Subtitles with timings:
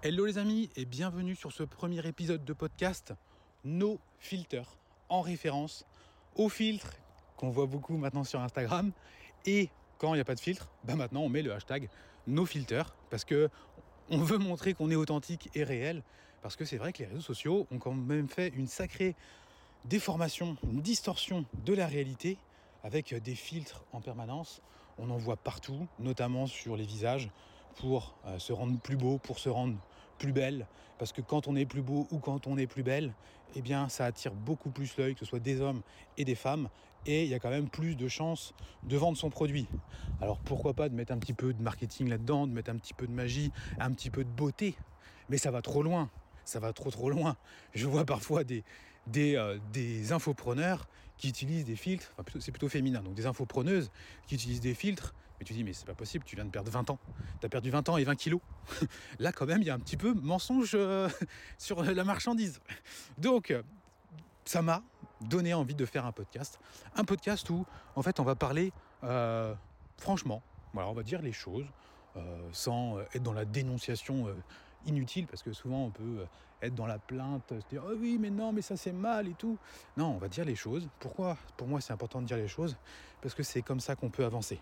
[0.00, 3.14] Hello les amis et bienvenue sur ce premier épisode de podcast
[3.64, 4.62] No Filter
[5.08, 5.84] en référence
[6.36, 6.92] au filtre
[7.36, 8.92] qu'on voit beaucoup maintenant sur Instagram
[9.44, 11.88] et quand il n'y a pas de filtre, bah maintenant on met le hashtag
[12.28, 13.50] No Filter parce que
[14.08, 16.04] on veut montrer qu'on est authentique et réel
[16.42, 19.16] parce que c'est vrai que les réseaux sociaux ont quand même fait une sacrée
[19.84, 22.38] déformation, une distorsion de la réalité
[22.84, 24.62] avec des filtres en permanence.
[24.96, 27.30] On en voit partout, notamment sur les visages,
[27.78, 29.76] pour euh, se rendre plus beau, pour se rendre
[30.18, 30.66] plus belle.
[30.98, 33.14] Parce que quand on est plus beau ou quand on est plus belle,
[33.54, 35.82] eh bien ça attire beaucoup plus l'œil, que ce soit des hommes
[36.16, 36.68] et des femmes.
[37.06, 39.68] Et il y a quand même plus de chances de vendre son produit.
[40.20, 42.94] Alors pourquoi pas de mettre un petit peu de marketing là-dedans, de mettre un petit
[42.94, 44.74] peu de magie, un petit peu de beauté?
[45.28, 46.10] Mais ça va trop loin
[46.48, 47.36] ça va trop trop loin.
[47.74, 48.64] Je vois parfois des,
[49.06, 53.90] des, euh, des infopreneurs qui utilisent des filtres, enfin c'est plutôt féminin, donc des infopreneuses
[54.26, 56.70] qui utilisent des filtres, mais tu dis mais c'est pas possible, tu viens de perdre
[56.70, 56.98] 20 ans,
[57.40, 58.40] tu as perdu 20 ans et 20 kilos.
[59.18, 61.08] Là quand même il y a un petit peu mensonge euh,
[61.58, 62.60] sur la marchandise.
[63.18, 63.54] Donc
[64.44, 64.82] ça m'a
[65.20, 66.58] donné envie de faire un podcast,
[66.94, 68.72] un podcast où en fait on va parler
[69.04, 69.54] euh,
[69.96, 71.66] franchement, voilà on va dire les choses,
[72.52, 74.34] sans être dans la dénonciation
[74.86, 76.26] inutile parce que souvent on peut euh,
[76.62, 79.34] être dans la plainte, se dire oh oui mais non mais ça c'est mal et
[79.34, 79.58] tout.
[79.96, 80.88] Non, on va dire les choses.
[80.98, 81.36] Pourquoi?
[81.56, 82.76] Pour moi c'est important de dire les choses
[83.20, 84.60] parce que c'est comme ça qu'on peut avancer.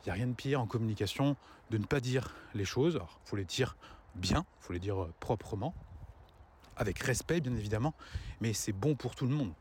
[0.00, 1.36] Il n'y a rien de pire en communication
[1.70, 2.96] de ne pas dire les choses.
[2.96, 3.76] Alors, faut les dire
[4.14, 5.74] bien, il faut les dire euh, proprement,
[6.76, 7.94] avec respect bien évidemment,
[8.40, 9.52] mais c'est bon pour tout le monde.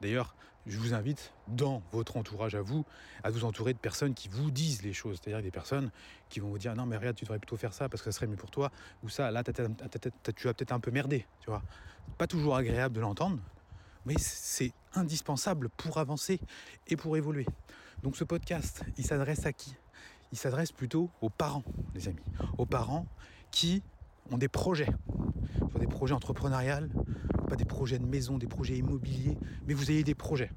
[0.00, 0.34] D'ailleurs,
[0.66, 2.84] je vous invite dans votre entourage à vous
[3.24, 5.90] à vous entourer de personnes qui vous disent les choses, c'est-à-dire des personnes
[6.28, 8.16] qui vont vous dire non mais regarde tu devrais plutôt faire ça parce que ça
[8.16, 8.70] serait mieux pour toi
[9.02, 11.62] ou ça là tu as peut-être un peu merdé, tu vois.
[12.16, 13.38] Pas toujours agréable de l'entendre,
[14.06, 16.40] mais c'est indispensable pour avancer
[16.88, 17.46] et pour évoluer.
[18.02, 19.76] Donc ce podcast, il s'adresse à qui?
[20.32, 21.62] Il s'adresse plutôt aux parents,
[21.94, 22.24] les amis,
[22.58, 23.06] aux parents
[23.50, 23.82] qui
[24.30, 24.88] ont des projets,
[25.78, 26.88] des projets entrepreneuriaux,
[27.48, 29.36] pas des projets de maison, des projets immobiliers,
[29.66, 30.50] mais vous ayez des projets.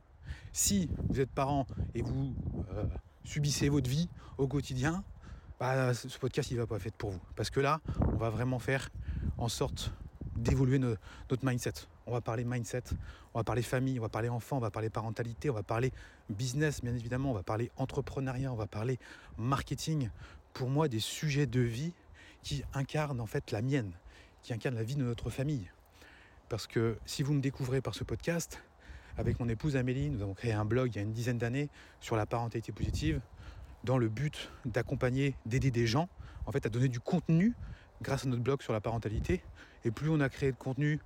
[0.53, 2.33] Si vous êtes parent et vous
[2.71, 2.86] euh,
[3.23, 5.03] subissez votre vie au quotidien,
[5.59, 7.21] bah, ce podcast il va pas être pour vous.
[7.36, 7.81] Parce que là,
[8.14, 8.89] on va vraiment faire
[9.37, 9.91] en sorte
[10.36, 11.73] d'évoluer notre mindset.
[12.08, 12.83] On va parler mindset,
[13.33, 15.92] on va parler famille, on va parler enfant, on va parler parentalité, on va parler
[16.30, 18.99] business bien évidemment, on va parler entrepreneuriat, on va parler
[19.38, 20.10] marketing.
[20.54, 21.94] Pour moi, des sujets de vie
[22.44, 23.92] qui incarnent en fait la mienne,
[24.44, 25.70] qui incarnent la vie de notre famille.
[26.48, 28.61] Parce que si vous me découvrez par ce podcast,
[29.17, 31.70] avec mon épouse Amélie, nous avons créé un blog il y a une dizaine d'années
[32.02, 33.21] sur la parentalité positive,
[33.83, 36.10] dans le but d'accompagner, d'aider des gens,
[36.45, 37.54] en fait, à donner du contenu
[38.02, 39.42] grâce à notre blog sur la parentalité.
[39.86, 40.99] Et plus on a créé de contenu,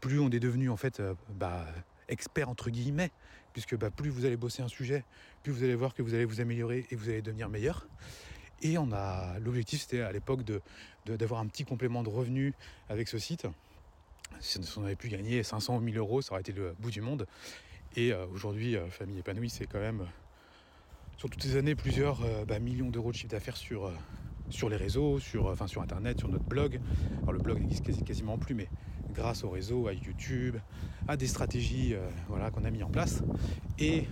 [0.00, 1.66] plus on est devenu en fait euh, bah,
[2.08, 3.10] expert entre guillemets,
[3.52, 5.04] puisque bah, plus vous allez bosser un sujet,
[5.42, 7.86] plus vous allez voir que vous allez vous améliorer et vous allez devenir meilleur.
[8.62, 10.60] Et on a l'objectif, c'était à l'époque de,
[11.06, 12.54] d'avoir un petit complément de revenus
[12.88, 13.46] avec ce site.
[14.40, 17.00] Si on avait pu gagner 500 ou 1000 euros, ça aurait été le bout du
[17.00, 17.26] monde.
[17.96, 20.06] Et euh, aujourd'hui, euh, Famille épanouie, c'est quand même,
[21.16, 23.90] sur toutes ces années, plusieurs bah, millions d'euros de chiffre d'affaires sur,
[24.68, 26.80] les réseaux, sur, sur Internet, sur notre blog.
[27.22, 28.68] Alors le blog n'existe quasiment plus, mais
[29.14, 30.56] grâce au réseau, à YouTube,
[31.06, 31.94] à des stratégies
[32.28, 33.22] voilà, qu'on a mis en place.
[33.78, 34.06] Et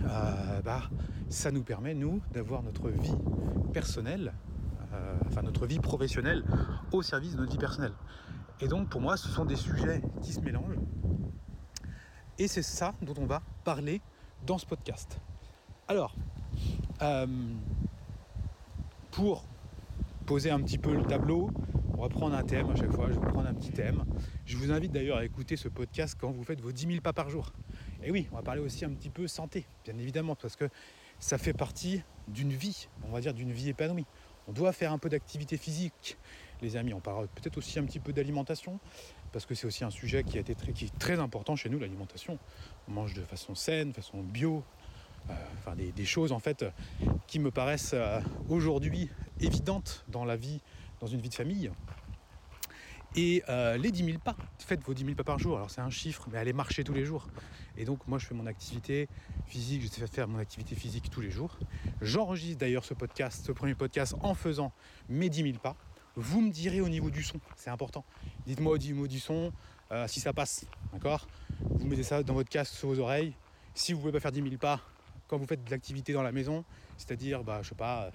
[0.63, 0.83] bah,
[1.29, 3.15] ça nous permet, nous, d'avoir notre vie
[3.73, 4.33] personnelle,
[5.27, 6.43] enfin notre vie professionnelle,
[6.91, 7.93] au service de notre vie personnelle.
[8.59, 10.79] Et donc pour moi, ce sont des sujets qui se mélangent.
[12.39, 14.01] Et c'est ça dont on va parler
[14.45, 15.19] dans ce podcast.
[15.87, 16.13] Alors,
[17.01, 17.25] euh,
[19.11, 19.45] pour
[20.27, 21.49] poser un petit peu le tableau,
[21.97, 24.03] on va prendre un thème à chaque fois, je vais prendre un petit thème.
[24.45, 27.13] Je vous invite d'ailleurs à écouter ce podcast quand vous faites vos 10 000 pas
[27.13, 27.53] par jour.
[28.03, 30.65] Et oui, on va parler aussi un petit peu santé, bien évidemment, parce que
[31.17, 34.05] ça fait partie d'une vie, on va dire d'une vie épanouie.
[34.49, 36.17] On doit faire un peu d'activité physique,
[36.61, 36.93] les amis.
[36.93, 38.81] On parle peut-être aussi un petit peu d'alimentation,
[39.31, 41.79] parce que c'est aussi un sujet qui, a été qui est très important chez nous,
[41.79, 42.37] l'alimentation.
[42.89, 44.61] On mange de façon saine, de façon bio,
[45.57, 46.65] enfin des, choses en fait
[47.27, 48.19] qui me paraissent euh,
[48.49, 50.61] aujourd'hui évidentes dans la vie,
[50.99, 51.71] dans une vie de famille.
[53.15, 55.57] Et euh, les 10 000 pas, faites vos 10 000 pas par jour.
[55.57, 57.27] Alors c'est un chiffre, mais allez marcher tous les jours.
[57.77, 59.07] Et donc moi je fais mon activité
[59.47, 61.57] physique, je sais faire mon activité physique tous les jours.
[62.01, 64.71] J'enregistre d'ailleurs ce podcast, ce premier podcast en faisant
[65.09, 65.75] mes 10 000 pas.
[66.15, 68.03] Vous me direz au niveau du son, c'est important.
[68.45, 69.51] Dites-moi au niveau du son
[69.91, 71.27] euh, si ça passe, d'accord?
[71.61, 73.33] Vous mettez ça dans votre casque sur vos oreilles.
[73.73, 74.81] Si vous ne pouvez pas faire 10 000 pas
[75.27, 76.63] quand vous faites de l'activité dans la maison,
[76.97, 78.11] c'est-à-dire, bah, je sais pas,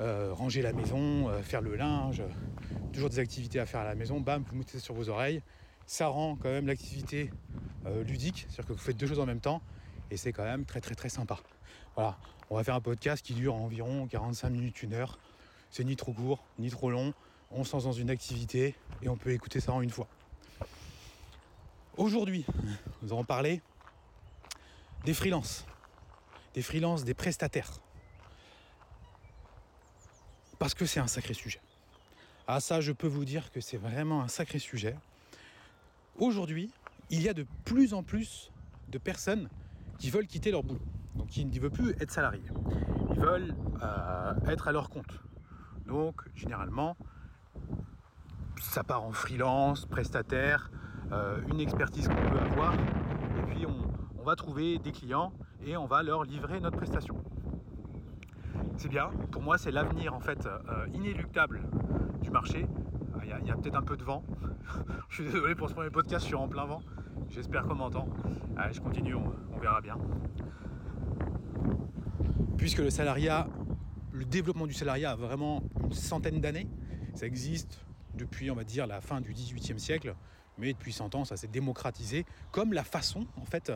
[0.00, 2.22] euh, ranger la maison, faire le linge,
[2.92, 5.42] toujours des activités à faire à la maison, bam, vous mettez sur vos oreilles.
[5.86, 7.30] Ça rend quand même l'activité
[7.86, 9.62] euh, ludique, c'est-à-dire que vous faites deux choses en même temps,
[10.10, 11.38] et c'est quand même très très très sympa.
[11.94, 12.18] Voilà,
[12.50, 15.18] on va faire un podcast qui dure environ 45 minutes, une heure.
[15.70, 17.12] C'est ni trop court, ni trop long.
[17.52, 20.08] On se lance dans une activité, et on peut écouter ça en une fois.
[21.96, 22.44] Aujourd'hui,
[23.02, 23.60] nous allons parler
[25.04, 25.64] des freelances,
[26.56, 27.70] des freelances, des prestataires.
[30.58, 31.60] Parce que c'est un sacré sujet.
[32.48, 34.96] Ah ça, je peux vous dire que c'est vraiment un sacré sujet.
[36.18, 36.72] Aujourd'hui,
[37.10, 38.50] il y a de plus en plus
[38.88, 39.50] de personnes
[39.98, 40.80] qui veulent quitter leur boulot.
[41.14, 42.42] Donc qui ne veulent plus être salariés.
[43.10, 45.20] Ils veulent euh, être à leur compte.
[45.86, 46.96] Donc généralement,
[48.62, 50.70] ça part en freelance, prestataire,
[51.12, 55.32] euh, une expertise qu'on peut avoir, et puis on, va trouver des clients
[55.66, 57.16] et on va leur livrer notre prestation.
[58.78, 61.62] C'est bien, pour moi c'est l'avenir en fait euh, inéluctable
[62.22, 62.66] du marché.
[63.22, 64.22] Il y a, peut-être un peu de vent.
[65.08, 66.80] je suis désolé pour ce premier podcast, je suis en plein vent.
[67.28, 68.08] J'espère qu'on m'entend.
[68.56, 69.98] Allez, je continue, on verra bien.
[72.56, 73.48] Puisque le salariat,
[74.12, 76.68] le développement du salariat a vraiment une centaine d'années,
[77.14, 77.84] ça existe
[78.14, 80.14] depuis, on va dire, la fin du XVIIIe siècle,
[80.58, 83.72] mais depuis 100 ans, ça s'est démocratisé comme la façon, en fait,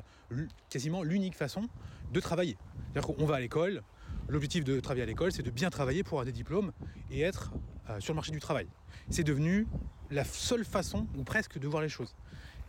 [0.68, 1.68] quasiment l'unique façon
[2.12, 2.56] de travailler.
[2.92, 3.82] C'est-à-dire qu'on va à l'école,
[4.28, 6.72] l'objectif de travailler à l'école, c'est de bien travailler pour avoir des diplômes
[7.10, 7.52] et être
[7.88, 8.66] euh, sur le marché du travail.
[9.08, 9.66] C'est devenu
[10.10, 12.14] la seule façon, ou presque, de voir les choses.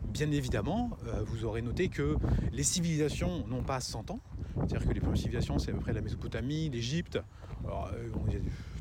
[0.03, 2.17] Bien évidemment, euh, vous aurez noté que
[2.51, 4.19] les civilisations n'ont pas 100 ans.
[4.55, 7.19] C'est-à-dire que les premières civilisations, c'est à peu près la Mésopotamie, l'Égypte.
[7.63, 8.09] Alors, euh,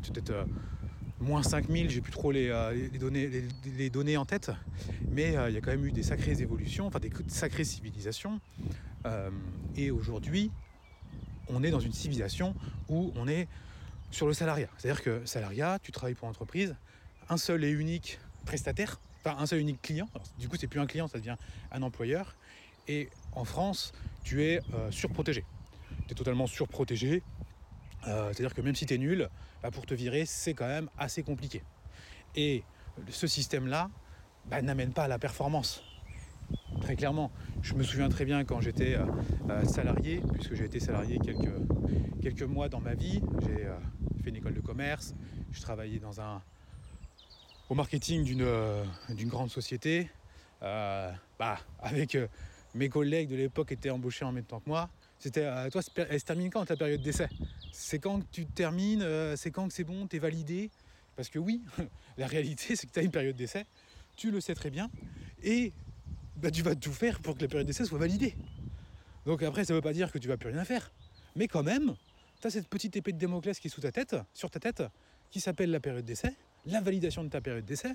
[0.02, 0.32] peut-être
[1.20, 2.48] moins 5000, j'ai plus trop les,
[2.98, 3.30] données,
[3.76, 4.50] les, données, en tête,
[5.10, 8.40] mais il y a quand même eu des sacrées évolutions, enfin des sacrées civilisations.
[9.76, 10.50] et aujourd'hui,
[11.48, 12.54] on est dans une civilisation
[12.88, 13.48] où on est
[14.10, 14.68] sur le salariat.
[14.78, 16.74] C'est-à-dire que salariat, tu travailles pour l'entreprise,
[17.28, 20.08] un seul et unique prestataire, enfin un seul et unique client.
[20.38, 21.36] du coup, c'est plus un client, ça devient
[21.72, 22.34] un employeur.
[22.88, 23.92] Et en France,
[24.24, 25.44] tu es euh, surprotégé.
[26.06, 27.22] Tu es totalement surprotégé.
[28.06, 29.28] Euh, c'est-à-dire que même si tu es nul,
[29.62, 31.62] bah, pour te virer, c'est quand même assez compliqué.
[32.34, 32.62] Et
[33.08, 33.90] ce système-là
[34.46, 35.82] bah, n'amène pas à la performance.
[36.80, 37.30] Très clairement,
[37.62, 41.52] je me souviens très bien quand j'étais euh, salarié, puisque j'ai été salarié quelques,
[42.22, 43.20] quelques mois dans ma vie.
[43.42, 43.68] J'ai
[44.22, 45.14] fait une école de commerce,
[45.52, 46.42] je travaillais dans un,
[47.70, 48.84] au marketing d'une euh,
[49.20, 50.10] grande société.
[50.62, 52.26] Euh, bah, avec euh,
[52.74, 54.90] mes collègues de l'époque étaient embauchés en même temps que moi.
[55.18, 57.28] C'était toi, elle se termine quand ta période d'essai?
[57.72, 59.04] C'est quand que tu termines
[59.36, 60.70] C'est quand que c'est bon Tu es validé?
[61.16, 61.62] Parce que oui,
[62.18, 63.66] la réalité, c'est que tu as une période d'essai.
[64.16, 64.90] Tu le sais très bien.
[65.42, 65.72] Et
[66.36, 68.34] bah, tu vas tout faire pour que la période d'essai soit validée.
[69.26, 70.92] Donc après, ça ne veut pas dire que tu vas plus rien faire.
[71.36, 71.94] Mais quand même,
[72.40, 74.82] tu as cette petite épée de Démoclès qui est sous ta tête, sur ta tête,
[75.30, 76.34] qui s'appelle la période d'essai,
[76.66, 77.92] la validation de ta période d'essai,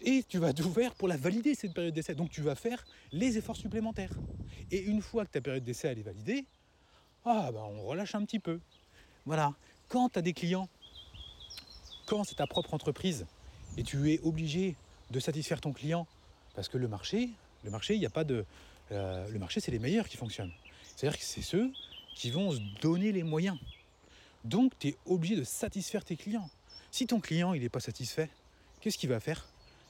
[0.00, 2.14] et tu vas tout faire pour la valider, cette période d'essai.
[2.14, 4.12] Donc tu vas faire les efforts supplémentaires.
[4.70, 6.44] Et une fois que ta période d'essai est validée,
[7.24, 8.60] ah bah on relâche un petit peu.
[9.28, 9.52] Voilà.
[9.90, 10.70] Quand tu as des clients,
[12.06, 13.26] quand c'est ta propre entreprise,
[13.76, 14.74] et tu es obligé
[15.10, 16.06] de satisfaire ton client,
[16.54, 17.28] parce que le marché,
[17.62, 18.46] le marché, il n'y a pas de.
[18.90, 20.52] Euh, le marché, c'est les meilleurs qui fonctionnent.
[20.96, 21.70] C'est-à-dire que c'est ceux
[22.14, 23.58] qui vont se donner les moyens.
[24.44, 26.48] Donc, tu es obligé de satisfaire tes clients.
[26.90, 28.30] Si ton client il n'est pas satisfait,
[28.80, 29.46] qu'est-ce qu'il va faire?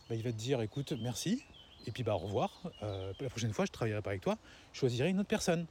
[0.09, 1.45] Bah, Il va te dire écoute, merci,
[1.87, 2.61] et puis bah, au revoir.
[2.83, 4.37] Euh, la prochaine fois, je ne travaillerai pas avec toi,
[4.73, 5.65] je choisirai une autre personne.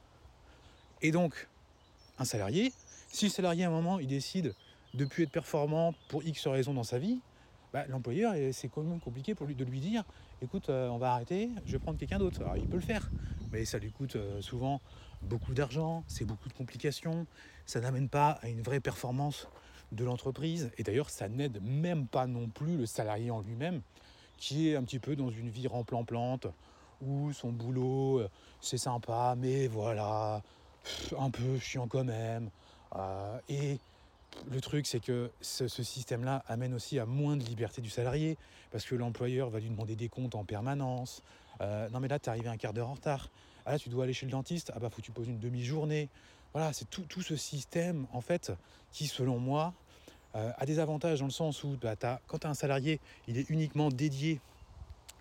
[1.02, 1.48] Et donc,
[2.18, 2.72] un salarié,
[3.08, 4.54] si le salarié à un moment il décide
[4.94, 7.20] de plus être performant pour X raisons dans sa vie,
[7.72, 10.04] bah, l'employeur, c'est quand même compliqué pour lui de lui dire
[10.40, 12.40] écoute, euh, on va arrêter, je vais prendre quelqu'un d'autre.
[12.42, 13.10] Alors il peut le faire,
[13.52, 14.80] mais ça lui coûte euh, souvent
[15.22, 17.26] beaucoup d'argent, c'est beaucoup de complications,
[17.66, 19.48] ça n'amène pas à une vraie performance
[19.92, 20.70] de l'entreprise.
[20.78, 23.82] Et d'ailleurs, ça n'aide même pas non plus le salarié en lui-même,
[24.36, 26.46] qui est un petit peu dans une vie remplan-plante,
[27.00, 28.30] où son boulot, euh,
[28.60, 30.42] c'est sympa, mais voilà,
[31.18, 32.50] un peu chiant quand même.
[33.48, 33.78] Et
[34.50, 38.36] le truc, c'est que ce, système-là amène aussi à moins de liberté du salarié,
[38.70, 41.22] parce que l'employeur va lui demander des comptes en permanence.
[41.60, 43.30] Euh, non mais là, tu es arrivé un quart d'heure en retard.
[43.66, 44.72] Ah là, tu dois aller chez le dentiste.
[44.74, 46.08] Ah bah, faut que tu poses une demi-journée.
[46.52, 48.52] Voilà, c'est tout, ce système, en fait,
[48.92, 49.74] qui, selon moi,
[50.34, 51.94] euh, a des avantages dans le sens où bah,
[52.26, 54.40] quand tu as un salarié, il est uniquement dédié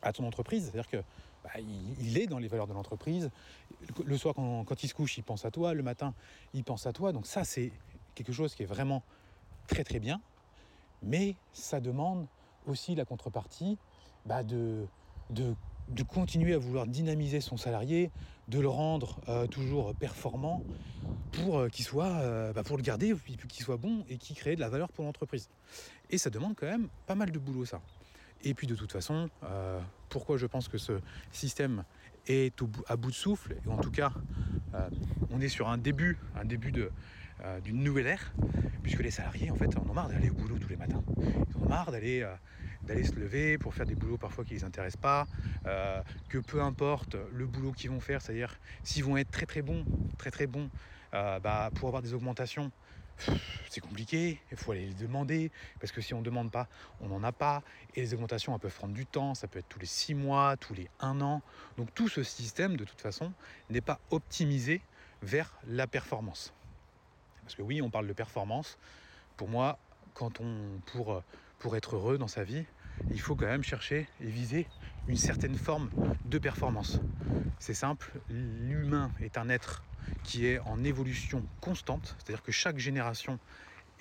[0.02, 1.04] à ton entreprise, c'est-à-dire que
[1.48, 1.62] bah,
[2.01, 3.30] il, est dans les valeurs de l'entreprise.
[4.06, 5.74] Le soir, quand, il se couche, il pense à toi.
[5.74, 6.13] Le matin,
[6.54, 7.13] il pense à toi.
[7.13, 7.72] Donc ça, c'est
[8.16, 9.01] quelque chose qui est vraiment
[9.68, 10.20] très très bien,
[11.04, 12.27] mais ça demande
[12.66, 13.77] aussi la contrepartie
[14.25, 14.86] bah, de,
[15.30, 15.56] de,
[16.04, 18.12] continuer à vouloir dynamiser son salarié,
[18.50, 20.63] de le rendre euh, toujours performant
[21.32, 23.13] pour euh, qu'il soit, euh, bah, pour le garder,
[23.48, 25.50] qu'il soit bon et qu'il crée de la valeur pour l'entreprise.
[26.10, 27.82] Et ça demande quand même pas mal de boulot ça.
[28.44, 29.29] Et puis de toute façon,
[30.10, 31.00] pourquoi je pense que ce
[31.32, 31.84] système
[32.27, 32.53] est
[32.88, 34.12] à bout de souffle, et en tout cas,
[35.32, 36.72] on est sur un début, un début
[37.44, 38.34] euh, d'une nouvelle ère,
[38.82, 41.03] puisque les salariés en fait en ont marre d'aller au boulot tous les matins.
[41.20, 44.60] Ils en ont marre d'aller euh, se lever pour faire des boulots parfois qui ne
[44.60, 45.27] les intéressent pas,
[45.67, 49.62] euh, que peu importe le boulot qu'ils vont faire, c'est-à-dire s'ils vont être très très
[49.62, 49.86] bons,
[50.17, 50.70] très très bons,
[51.12, 52.72] bah, pour avoir des augmentations,
[53.70, 56.68] c'est compliqué, il faut aller les demander, parce que si on ne demande pas,
[57.02, 57.64] on n'en a pas,
[57.96, 60.58] et les augmentations elles peuvent prendre du temps, ça peut être tous les 6 mois,
[60.58, 61.42] tous les 1 an.
[61.78, 63.34] Donc tout ce système, de toute façon,
[63.70, 64.82] n'est pas optimisé
[65.22, 66.54] vers la performance.
[67.44, 68.78] Parce que oui, on parle de performance.
[69.38, 69.80] Pour moi,
[70.14, 71.24] quand on, pour,
[71.60, 72.66] pour être heureux dans sa vie,
[73.12, 74.68] il faut quand même chercher et viser
[75.08, 75.90] une certaine forme
[76.26, 77.00] de performance.
[77.60, 79.84] C'est simple, l'humain est un être
[80.24, 83.40] qui est en évolution constante, c'est-à-dire que chaque génération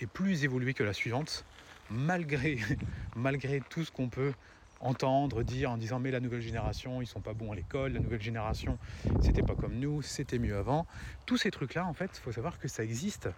[0.01, 1.45] est plus évoluée que la suivante,
[1.91, 2.59] malgré,
[3.17, 4.33] malgré tout ce qu'on peut
[4.81, 8.01] entendre, dire en disant mais la nouvelle génération, ils sont pas bons à l'école, la
[8.01, 8.79] nouvelle génération,
[9.21, 10.87] c'était pas comme nous, c'était mieux avant.
[11.25, 13.29] Tous ces trucs-là, en fait, faut savoir que ça existe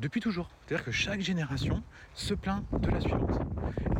[0.00, 0.48] depuis toujours.
[0.66, 1.82] C'est-à-dire que chaque génération
[2.14, 3.40] se plaint de la suivante.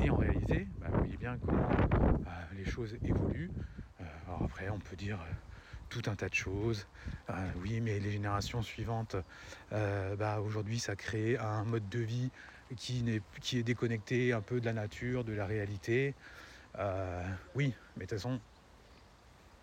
[0.01, 3.51] Et en réalité, bah, vous voyez bien comment euh, les choses évoluent.
[4.01, 5.33] Euh, alors après, on peut dire euh,
[5.89, 6.87] tout un tas de choses.
[7.63, 9.17] oui, mais les générations suivantes,
[9.71, 12.31] bah, aujourd'hui, ça crée un mode de vie
[12.75, 16.15] qui, est, qui est déconnecté un peu de la nature, de la réalité.
[16.79, 17.23] Euh,
[17.55, 18.41] oui, mais de toute façon,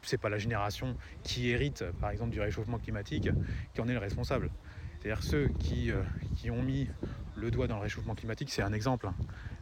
[0.01, 3.29] c'est pas la génération qui hérite, par exemple, du réchauffement climatique
[3.73, 4.49] qui en est le responsable.
[4.99, 6.01] C'est-à-dire ceux qui, euh,
[6.37, 6.89] qui, ont mis
[7.35, 9.07] le doigt dans le réchauffement climatique, c'est un exemple.
[9.07, 9.15] Hein.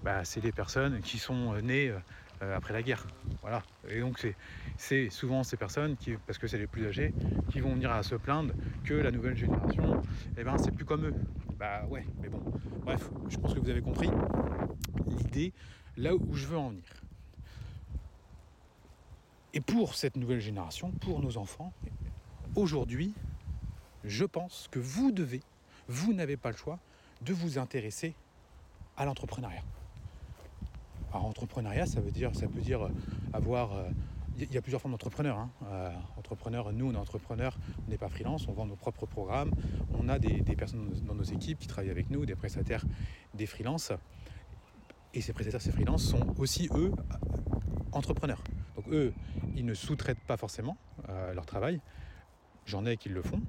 [0.04, 1.98] Bah, c'est des personnes qui sont nées euh,
[2.42, 3.06] après la guerre.
[3.42, 3.64] Voilà.
[3.88, 4.26] Et donc
[4.78, 7.14] c'est souvent ces personnes qui, parce que c'est les plus âgés,
[7.52, 10.02] qui vont venir à se plaindre que la nouvelle génération,
[10.38, 11.14] eh ben c'est plus comme eux.
[11.58, 12.42] Bah ouais, mais bon.
[12.84, 14.10] Bref, je pense que vous avez compris
[15.06, 15.54] l'idée,
[15.98, 16.84] là où je veux en venir.
[19.54, 21.74] Et pour cette nouvelle génération, pour nos enfants,
[22.56, 23.14] aujourd'hui,
[24.04, 25.42] je pense que vous devez,
[25.88, 26.80] vous n'avez pas le choix
[27.22, 28.16] de vous intéresser
[28.98, 29.62] à l'entrepreneuriat.
[31.12, 32.90] Alors entrepreneuriat, ça veut dire, ça peut dire
[33.34, 33.72] avoir.
[34.38, 35.38] Il euh, y a plusieurs formes d'entrepreneurs.
[35.38, 35.50] Hein.
[35.66, 39.52] Euh, entrepreneur, nous on est entrepreneurs, on n'est pas freelance, on vend nos propres programmes,
[39.94, 42.86] on a des, personnes dans nos équipes qui travaillent avec nous, des prestataires,
[43.34, 43.92] des freelances.
[45.14, 46.94] Et ces prestataires, ces freelances sont aussi eux
[47.92, 48.42] entrepreneurs.
[48.78, 49.14] Donc eux,
[49.56, 50.78] ils ne sous-traitent pas forcément
[51.10, 51.82] euh, leur travail.
[52.66, 53.42] J'en ai qui le font,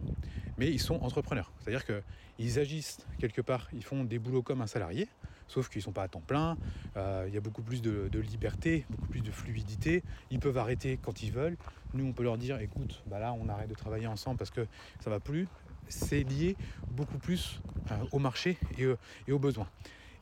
[0.58, 1.52] mais ils sont entrepreneurs.
[1.60, 5.08] C'est-à-dire qu'ils agissent quelque part, ils font des boulots comme un salarié,
[5.52, 6.56] sauf qu'ils ne sont pas à temps plein,
[6.96, 10.98] euh, il y a beaucoup plus de, liberté, beaucoup plus de fluidité, ils peuvent arrêter
[11.00, 11.56] quand ils veulent.
[11.94, 14.66] Nous, on peut leur dire, écoute, bah là, on arrête de travailler ensemble parce que
[15.00, 15.46] ça va plus.
[15.88, 16.56] C'est lié
[16.90, 18.86] beaucoup plus euh, au marché et,
[19.28, 19.68] et aux besoins.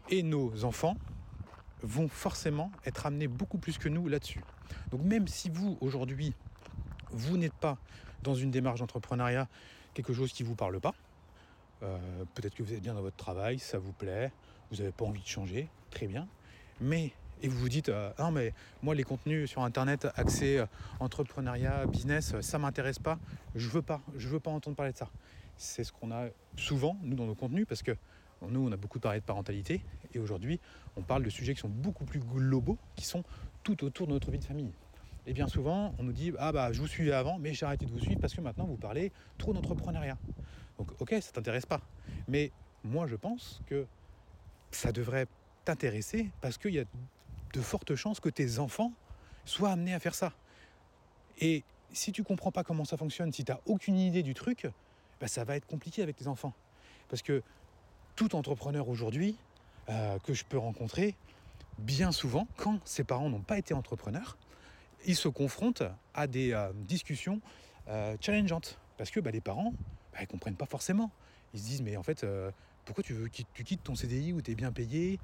[0.09, 0.97] Et nos enfants,
[1.83, 4.43] vont forcément être amenés beaucoup plus que nous là-dessus.
[4.91, 6.35] Donc même si vous, aujourd'hui,
[7.11, 7.79] vous n'êtes pas
[8.23, 9.49] dans une démarche d'entrepreneuriat,
[9.95, 10.95] quelque chose qui ne vous parle pas,
[11.83, 14.31] euh, peut-être que vous êtes bien dans votre travail, ça vous plaît,
[14.71, 16.27] vous n'avez pas envie de changer, très bien,
[16.81, 17.13] mais
[17.43, 20.67] et vous vous dites euh, non mais moi les contenus sur internet axés euh,
[20.99, 23.19] entrepreneuriat business ça m'intéresse pas
[23.55, 25.09] je veux pas je veux pas entendre parler de ça
[25.57, 27.97] c'est ce qu'on a souvent nous dans nos contenus parce que
[28.49, 29.83] nous, on a beaucoup parlé de parentalité
[30.15, 30.61] et aujourd'hui,
[30.97, 33.23] on parle de sujets qui sont beaucoup plus globaux, qui sont
[33.63, 34.73] tout autour de notre vie de famille.
[35.27, 37.85] Et bien souvent, on nous dit Ah bah, je vous suivais avant, mais j'ai arrêté
[37.85, 40.17] de vous suivre parce que maintenant vous parlez trop d'entrepreneuriat.
[40.79, 41.83] Donc, ok, ça t'intéresse pas.
[42.27, 42.51] Mais
[42.83, 43.87] moi, je pense que
[44.71, 45.27] ça devrait
[45.65, 46.85] t'intéresser parce qu'il y a
[47.53, 48.93] de fortes chances que tes enfants
[49.45, 50.33] soient amenés à faire ça.
[51.41, 54.69] Et si tu comprends pas comment ça fonctionne, si tu n'as aucune idée du truc,
[55.21, 56.55] bah, ça va être compliqué avec tes enfants.
[57.09, 57.43] Parce que
[58.17, 59.37] tout entrepreneur aujourd'hui
[59.89, 61.15] euh, que je peux rencontrer,
[61.79, 64.37] bien souvent, quand ses parents n'ont pas été entrepreneurs,
[65.07, 65.83] ils se confrontent
[66.15, 67.41] à des euh, discussions
[67.89, 68.79] euh, challengeantes.
[68.97, 69.73] Parce que bah, les parents,
[70.13, 71.11] bah, ils ne comprennent pas forcément.
[71.55, 72.25] Ils se disent, mais en fait,
[72.91, 75.21] pourquoi tu veux tu quittes ton CDI où tu es bien payé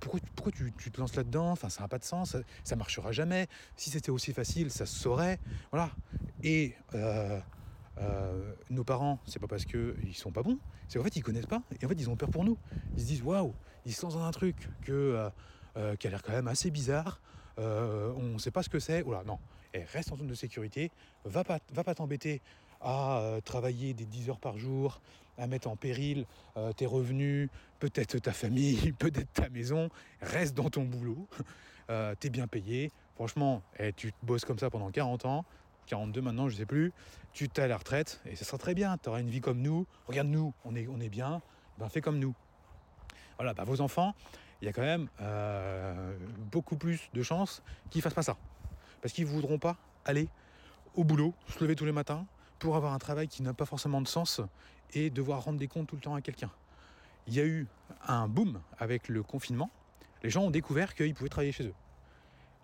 [0.00, 1.50] Pourquoi, pourquoi tu, te lances là-dedans?
[1.50, 3.48] Enfin, ça n'a pas de sens, ça, ne marchera jamais.
[3.74, 5.38] Si c'était aussi facile, ça se saurait.
[6.42, 6.74] Et
[8.00, 11.46] euh, nos parents, c'est pas parce qu'ils sont pas bons, c'est qu'en fait ils connaissent
[11.46, 12.56] pas et en fait ils ont peur pour nous.
[12.96, 13.54] Ils se disent waouh,
[13.84, 15.30] ils se lancent dans un truc que, euh,
[15.76, 17.20] euh, qui a l'air quand même assez bizarre,
[17.58, 19.04] on ne sait pas ce que c'est.
[19.04, 19.38] Non,
[19.74, 20.90] et reste en zone de sécurité,
[21.24, 22.40] va pas, va pas t'embêter
[22.80, 25.02] à travailler des 10 heures par jour,
[25.40, 26.26] à mettre en péril
[26.76, 29.88] tes revenus, peut-être ta famille, peut-être ta maison,
[30.20, 31.26] reste dans ton boulot,
[32.20, 35.44] t'es bien payé, franchement, eh, tu bosses comme ça pendant 40 ans,
[35.86, 36.90] 42 maintenant, je sais plus,
[37.34, 39.60] tu t'es à la retraite et ce sera très bien, tu auras une vie comme
[39.60, 41.42] nous, regarde nous, on est, on est bien,
[41.78, 42.34] ben fais comme nous.
[43.36, 44.14] Voilà, bah, vos enfants,
[44.62, 46.16] il y a quand même euh,
[46.50, 48.36] beaucoup plus de chances qu'ils fassent pas ça.
[49.02, 50.28] Parce qu'ils ne voudront pas aller
[50.94, 52.26] au boulot, se lever tous les matins
[52.58, 54.40] pour avoir un travail qui n'a pas forcément de sens
[54.94, 56.50] et devoir rendre des comptes tout le temps à quelqu'un.
[57.26, 57.66] il y a eu
[58.06, 59.70] un boom avec le confinement.
[60.22, 61.74] Les gens ont découvert qu'ils pouvaient travailler chez eux.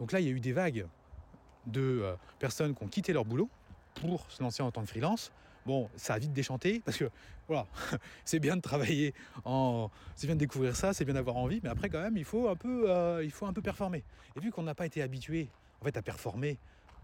[0.00, 0.86] Donc là, il y a eu des vagues
[1.66, 3.48] de euh, personnes qui ont quitté leur boulot
[3.94, 5.32] pour se lancer en tant que freelance.
[5.64, 7.10] Bon, ça a vite déchanté parce que
[7.48, 7.66] voilà,
[8.24, 9.14] c'est bien de travailler
[9.44, 12.24] en, c'est bien de découvrir ça, c'est bien d'avoir envie, mais après quand même, il
[12.24, 14.04] faut un peu, euh, il faut un peu performer.
[14.36, 15.48] Et vu qu'on n'a pas été habitué
[15.80, 16.58] en fait à performer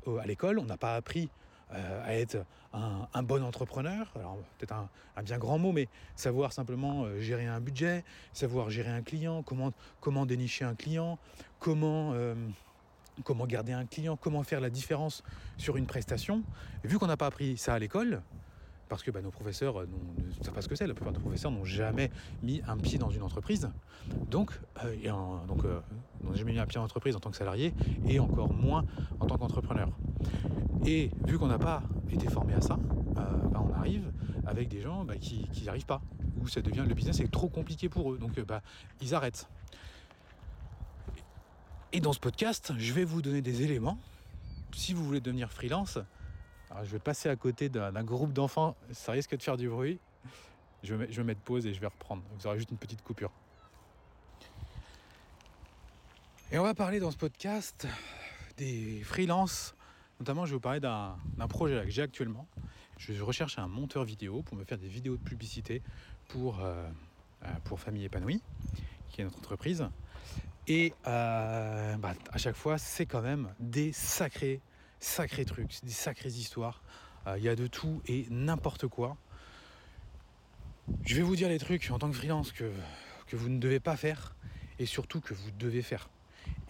[0.06, 1.28] euh, à l'école, on n'a pas appris
[1.72, 7.46] à être un, bon entrepreneur, alors peut-être un, bien grand mot, mais savoir simplement gérer
[7.46, 11.18] un budget, savoir gérer un client, comment, dénicher un client,
[11.58, 12.14] comment
[13.24, 15.22] comment garder un client, comment faire la différence
[15.58, 16.42] sur une prestation.
[16.82, 18.22] Vu qu'on n'a pas appris ça à l'école,
[18.92, 21.18] parce que bah, nos professeurs euh, ne savent pas ce que c'est, la plupart des
[21.18, 22.10] professeurs n'ont jamais
[22.42, 23.70] mis un pied dans une entreprise,
[24.30, 24.50] donc,
[24.84, 24.94] euh,
[25.48, 25.80] donc euh,
[26.22, 27.72] n'ont jamais mis un pied en entreprise en tant que salarié,
[28.06, 28.84] et encore moins
[29.18, 29.88] en tant qu'entrepreneur.
[30.84, 32.78] Et vu qu'on n'a pas été formé à ça,
[33.14, 34.12] bah, on arrive
[34.44, 36.02] avec des gens bah, qui n'y arrivent pas,
[36.42, 38.60] où ça devient le business est trop compliqué pour eux, donc bah,
[39.00, 39.48] ils arrêtent.
[41.94, 43.96] Et dans ce podcast, je vais vous donner des éléments.
[44.74, 45.98] Si vous voulez devenir freelance,
[46.84, 49.98] je vais passer à côté d'un groupe d'enfants, ça risque de faire du bruit.
[50.82, 52.22] Je vais, je vais mettre pause et je vais reprendre.
[52.38, 53.30] Vous aurez juste une petite coupure.
[56.50, 57.86] Et on va parler dans ce podcast
[58.58, 59.74] des freelances.
[60.20, 61.16] Notamment, je vais vous parler d'un
[61.48, 62.46] projet que j'ai actuellement.
[62.98, 65.82] Je recherche un monteur vidéo pour me faire des vidéos de publicité
[66.28, 66.86] pour, euh,
[67.44, 68.42] euh, pour Famille Épanouie,
[69.08, 69.88] qui est notre entreprise.
[70.68, 74.60] Et euh, bah, à chaque fois, c'est quand même des sacrés,
[75.02, 76.82] sacrés trucs, des sacrées histoires.
[77.26, 79.16] Euh, il y a de tout et n'importe quoi.
[81.04, 82.70] Je vais vous dire les trucs en tant que freelance que,
[83.32, 84.36] vous ne devez pas faire
[84.78, 86.10] et surtout que vous devez faire.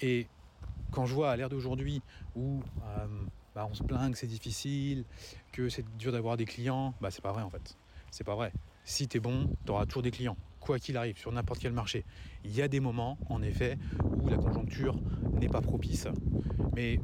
[0.01, 0.29] Et
[0.93, 2.03] quand je vois à l'ère d'aujourd'hui
[2.37, 3.07] où euh,
[3.57, 5.05] bah, on se plaint que c'est difficile,
[5.51, 7.77] que c'est dur d'avoir des clients, bah c'est pas vrai en fait.
[8.13, 8.53] C'est pas vrai.
[8.85, 11.73] Si tu es bon, tu auras toujours des clients quoi qu'il arrive, sur n'importe quel
[11.73, 12.05] marché.
[12.45, 14.97] Il y a des moments, en effet, où la conjoncture
[15.41, 16.07] n'est pas propice.
[16.75, 17.01] Mais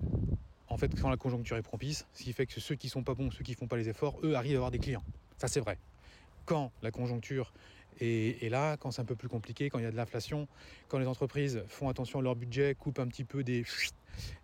[0.69, 3.15] en fait, quand la conjoncture est propice, ce qui fait que ceux qui sont pas
[3.15, 5.05] bons, ceux qui font pas les efforts, eux arrivent à avoir des clients.
[5.39, 5.79] Ça, c'est vrai.
[6.45, 7.53] Quand la conjoncture
[8.01, 10.47] est, là, quand c'est un peu plus compliqué, quand il y a de l'inflation,
[10.89, 13.65] quand les entreprises font attention à leur budget, coupent un petit peu des,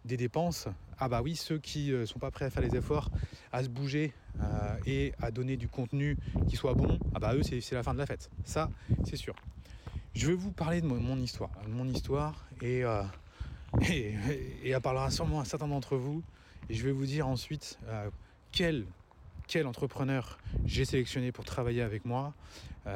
[0.04, 3.10] dépenses, ah bah oui, ceux qui ne euh, sont pas prêts à faire les efforts,
[3.52, 6.16] à se bouger euh, et à donner du contenu
[6.48, 8.30] qui soit bon, ah bah eux, c'est la fin de la fête.
[8.44, 8.70] Ça,
[9.04, 9.34] c'est sûr.
[10.14, 11.50] Je vais vous parler de mon, histoire.
[11.68, 13.02] Mon histoire euh,
[13.90, 14.14] et,
[14.64, 16.22] elle parlera sûrement à certains d'entre vous.
[16.68, 17.78] Et je vais vous dire ensuite
[18.52, 18.86] quel,
[19.46, 22.32] quel entrepreneur j'ai sélectionné pour travailler avec moi.
[22.86, 22.90] et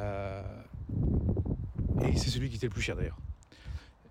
[2.15, 3.19] c'est celui qui était le plus cher d'ailleurs.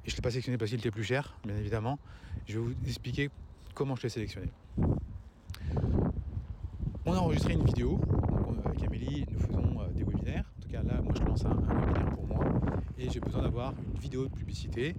[0.05, 1.99] Et je ne l'ai pas sélectionné parce qu'il était plus cher, bien évidemment.
[2.47, 3.31] Je vais vous expliquer
[3.75, 4.49] comment je l'ai sélectionné.
[7.05, 8.01] On a enregistré une vidéo.
[8.65, 10.51] avec Amélie, nous faisons euh, des webinaires.
[10.59, 12.45] En tout cas, là, moi, je lance un, webinaire pour moi.
[12.99, 14.95] Et j'ai besoin d'avoir une vidéo de publicité.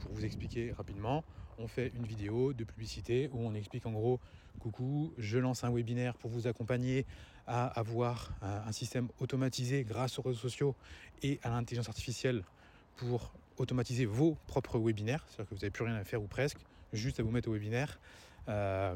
[0.00, 1.24] Pour vous expliquer rapidement,
[1.58, 4.18] on fait une vidéo de publicité où on explique en gros
[4.58, 7.06] coucou, je lance un webinaire pour vous accompagner
[7.46, 10.74] à avoir un système automatisé grâce aux réseaux sociaux
[11.22, 12.44] et à l'intelligence artificielle
[12.96, 16.58] pour automatiser vos propres webinaires, c'est-à-dire que vous n'avez plus rien à faire ou presque,
[16.92, 17.98] juste à vous mettre au webinaire.
[18.48, 18.94] Euh,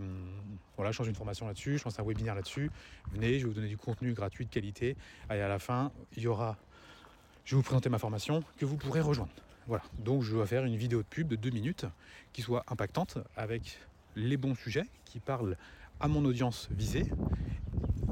[0.76, 2.70] voilà, je change une formation là-dessus, je lance un webinaire là-dessus.
[3.12, 4.96] Venez, je vais vous donner du contenu gratuit de qualité.
[5.30, 6.56] Et à la fin, il y aura,
[7.44, 9.32] je vais vous présenter ma formation que vous pourrez rejoindre.
[9.66, 11.86] Voilà, donc je vais faire une vidéo de pub de deux minutes
[12.34, 13.78] qui soit impactante avec
[14.14, 15.56] les bons sujets qui parlent
[16.00, 17.06] à mon audience visée.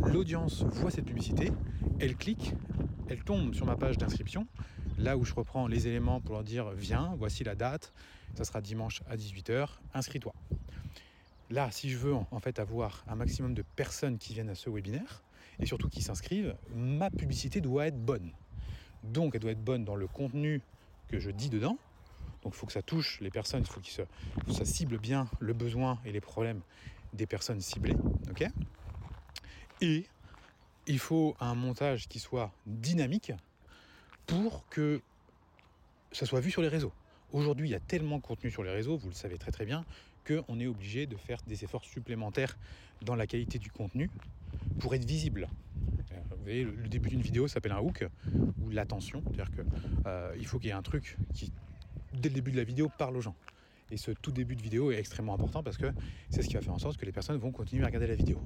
[0.03, 1.53] L'audience voit cette publicité,
[2.01, 2.55] elle clique,
[3.11, 4.47] elle tombe sur ma page d'inscription,
[4.97, 7.93] là où je reprends les éléments pour leur dire viens, voici la date,
[8.35, 10.33] ça sera dimanche à 18h, inscris-toi.
[11.51, 14.71] Là, si je veux en fait avoir un maximum de personnes qui viennent à ce
[14.71, 15.23] webinaire
[15.61, 18.31] et surtout qui s'inscrivent, ma publicité doit être bonne.
[19.05, 20.63] Donc elle doit être bonne dans le contenu
[21.13, 21.79] que je dis dedans.
[22.43, 25.53] Donc il faut que ça touche les personnes, il faut, que ça cible bien le
[25.53, 26.61] besoin et les problèmes
[27.13, 27.95] des personnes ciblées.
[28.31, 28.49] ok?
[29.81, 30.07] Et
[30.87, 33.33] il faut un montage qui soit dynamique,
[34.27, 35.01] pour que
[36.11, 36.93] ça soit vu sur les réseaux.
[37.33, 39.65] Aujourd'hui, il y a tellement de contenu sur les réseaux, vous le savez très très
[39.65, 39.85] bien,
[40.25, 42.57] qu'on est obligé de faire des efforts supplémentaires
[43.03, 44.11] dans la qualité du contenu
[44.79, 45.49] pour être visible.
[46.13, 48.07] Euh, vous voyez, le début d'une vidéo s'appelle un hook
[48.61, 49.65] ou l'attention, c'est-à-dire qu'il
[50.07, 51.53] euh, faut qu'il y ait un truc qui,
[52.15, 53.37] dès le début de la vidéo, parle aux gens.
[53.91, 55.93] Et ce tout début de vidéo est extrêmement important parce que
[56.31, 58.15] c'est ce qui va faire en sorte que les personnes vont continuer à regarder la
[58.15, 58.41] vidéo.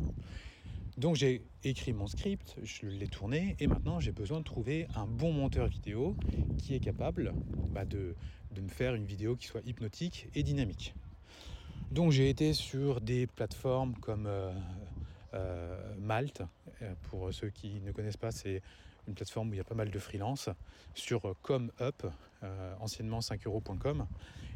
[0.97, 5.07] Donc j'ai écrit mon script, je l'ai tourné et maintenant j'ai besoin de trouver un
[5.07, 6.17] bon monteur vidéo
[6.57, 7.35] qui est capable
[7.71, 8.17] bah, de,
[8.57, 10.95] me faire une vidéo qui soit hypnotique et dynamique.
[11.91, 14.53] Donc j'ai été sur des plateformes comme euh,
[15.35, 16.43] euh, Malte.
[16.83, 18.61] Euh, pour ceux qui ne connaissent pas, c'est
[19.07, 20.49] une plateforme où il y a pas mal de freelance,
[20.95, 22.07] sur ComUp,
[22.81, 24.05] anciennement 5euros.com.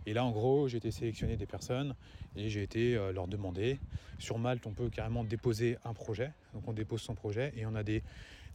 [0.06, 1.94] Et là, en gros, j'ai été sélectionner des personnes
[2.34, 3.78] et j'ai été leur demander.
[4.18, 6.32] Sur Malte, on peut carrément déposer un projet.
[6.52, 8.02] Donc on dépose son projet et on a des,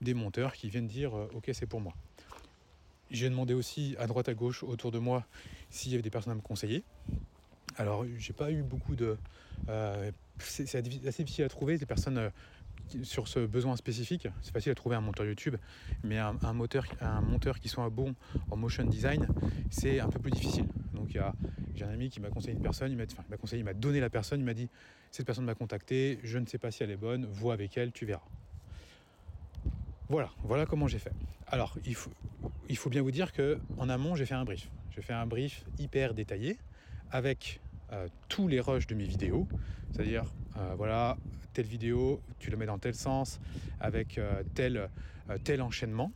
[0.01, 1.93] des monteurs qui viennent dire Ok, c'est pour moi.
[3.09, 5.25] J'ai demandé aussi à droite à gauche autour de moi
[5.69, 6.83] s'il y avait des personnes à me conseiller.
[7.77, 9.17] Alors, j'ai pas eu beaucoup de.
[10.39, 12.31] c'est assez difficile à trouver des personnes
[13.03, 14.27] sur ce besoin spécifique.
[14.41, 15.55] C'est facile à trouver un monteur YouTube,
[16.03, 18.15] mais un, un monteur qui soit bon
[18.51, 19.27] en motion design,
[19.69, 20.67] c'est un peu plus difficile.
[20.93, 21.09] Donc
[21.75, 24.09] j'ai un ami qui m'a conseillé une personne, il m'a conseillé, il m'a donné la
[24.09, 24.69] personne, il m'a dit
[25.11, 27.91] cette personne m'a contacté, je ne sais pas si elle est bonne, vois avec elle,
[27.91, 28.25] tu verras.
[30.09, 31.13] Voilà, voilà comment j'ai fait.
[31.47, 32.11] Alors il faut,
[32.69, 34.69] il faut bien vous dire que en amont j'ai fait un brief.
[34.91, 36.57] J'ai fait un brief hyper détaillé
[37.11, 37.59] avec
[37.91, 39.47] euh, tous les rushs de mes vidéos,
[39.91, 40.23] c'est-à-dire
[40.57, 41.17] euh, voilà
[41.53, 43.39] telle vidéo, tu le mets dans tel sens
[43.79, 44.89] avec euh, tel,
[45.43, 46.11] tel enchaînement.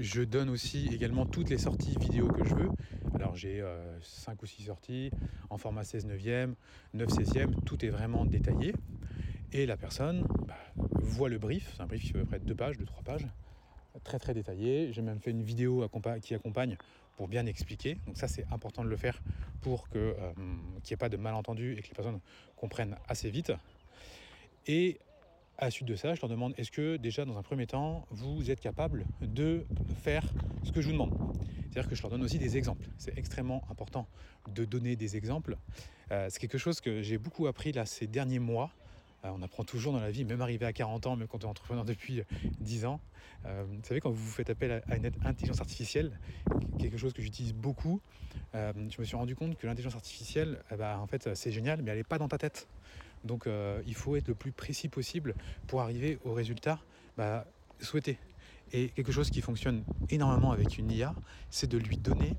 [0.00, 2.70] je donne aussi également toutes les sorties vidéo que je veux.
[3.14, 3.64] Alors j'ai
[4.02, 5.10] 5 ou 6 sorties
[5.48, 6.54] en format 16 neuvième,
[6.94, 8.74] 9 16e, tout est vraiment détaillé.
[9.52, 12.40] Et la personne bah, voit le brief, c'est un brief qui fait à peu près
[12.40, 13.26] 2 pages, 2-3 pages,
[14.04, 14.92] très très détaillé.
[14.92, 15.88] J'ai même fait une vidéo
[16.22, 16.76] qui accompagne
[17.16, 17.96] pour bien expliquer.
[18.06, 19.20] Donc ça c'est important de le faire
[19.60, 20.12] pour euh,
[20.82, 22.20] qu'il n'y ait pas de malentendu et que les personnes
[22.56, 23.52] comprennent assez vite.
[24.66, 24.98] Et
[25.58, 28.06] à la suite de ça, je leur demande est-ce que déjà dans un premier temps,
[28.10, 29.64] vous êtes capable de
[30.02, 30.24] faire
[30.64, 31.14] ce que je vous demande?
[31.70, 32.86] C'est-à-dire que je leur donne aussi des exemples.
[32.98, 34.06] C'est extrêmement important
[34.48, 35.56] de donner des exemples.
[36.10, 38.70] Euh, c'est quelque chose que j'ai beaucoup appris là ces derniers mois.
[39.24, 41.48] Euh, on apprend toujours dans la vie, même arrivé à 40 ans, même quand on
[41.48, 42.22] est entrepreneur depuis
[42.60, 43.00] 10 ans.
[43.46, 46.18] Euh, vous savez, quand vous faites appel à une intelligence artificielle,
[46.78, 48.00] quelque chose que j'utilise beaucoup,
[48.54, 51.82] euh, je me suis rendu compte que l'intelligence artificielle, eh ben, en fait, c'est génial,
[51.82, 52.68] mais elle n'est pas dans ta tête.
[53.24, 53.48] Donc
[53.86, 55.36] il faut être le plus précis possible
[55.68, 56.80] pour arriver au résultat
[57.16, 57.46] bah,
[57.80, 58.18] souhaité.
[58.72, 61.14] Et quelque chose qui fonctionne énormément avec une IA,
[61.48, 62.34] c'est de lui donner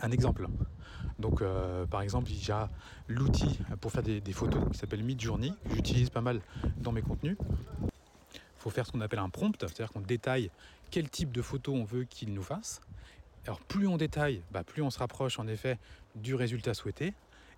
[0.00, 0.48] un exemple.
[1.18, 2.70] Donc euh, par exemple, il y a
[3.08, 6.40] l'outil pour faire des, photos qui s'appelle Midjourney, que j'utilise pas mal
[6.78, 7.36] dans mes contenus.
[7.82, 7.90] Il
[8.58, 10.50] faut faire ce qu'on appelle un prompt, c'est-à-dire qu'on détaille
[10.90, 12.80] quel type de photo on veut qu'il nous fasse.
[13.46, 15.78] Alors plus on détaille, bah, plus on se rapproche en effet
[16.14, 17.14] du résultat souhaité.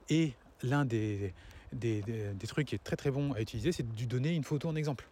[0.09, 1.33] Et l'un des,
[1.73, 2.03] des,
[2.47, 4.77] trucs qui est très très bon à utiliser, c'est de lui donner une photo en
[4.77, 5.07] exemple.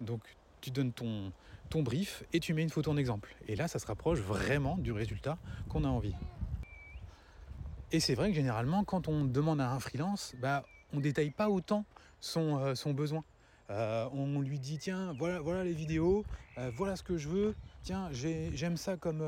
[0.00, 0.22] Donc
[0.60, 1.32] tu donnes ton,
[1.70, 3.34] ton brief et tu mets une photo en exemple.
[3.46, 6.14] Et là, ça se rapproche vraiment du résultat qu'on a envie.
[7.90, 11.48] Et c'est vrai que généralement, quand on demande à un freelance, bah, on détaille pas
[11.48, 11.84] autant
[12.20, 13.24] son, euh, son besoin.
[13.70, 16.24] Euh, on lui dit tiens, voilà, voilà les vidéos,
[16.56, 19.22] euh, voilà ce que je veux, tiens, j'aime ça comme,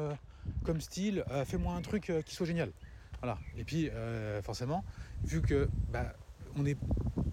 [0.65, 2.73] comme style, fais-moi un truc qui soit génial.
[3.21, 3.39] Voilà.
[3.59, 3.91] Et puis
[4.43, 4.83] forcément,
[5.25, 6.15] vu que bah,
[6.57, 6.79] on est,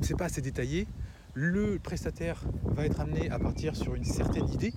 [0.02, 0.86] c'est pas assez détaillé,
[1.34, 4.74] le prestataire va être amené à partir sur une certaine idée,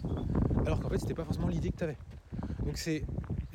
[0.67, 1.99] alors qu'en fait c'était pas forcément l'idée que tu avais.
[2.65, 3.03] Donc c'est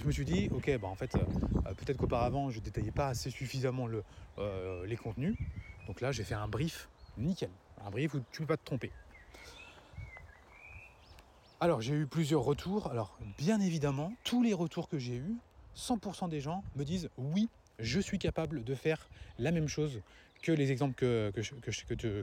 [0.06, 3.32] je me suis dit, ok, bah en fait, euh, peut-être qu'auparavant, je détaillais pas assez
[3.32, 3.88] suffisamment
[4.38, 5.36] euh, les contenus.
[5.88, 6.88] Donc là, j'ai fait un brief
[7.18, 7.50] nickel.
[7.84, 8.92] Un brief où tu ne peux pas te tromper.
[11.60, 12.86] Alors, j'ai eu plusieurs retours.
[12.92, 15.38] Alors, bien évidemment, tous les retours que j'ai eus,
[15.76, 20.04] 100% des gens me disent oui, je suis capable de faire la même chose
[20.52, 21.32] les exemples que,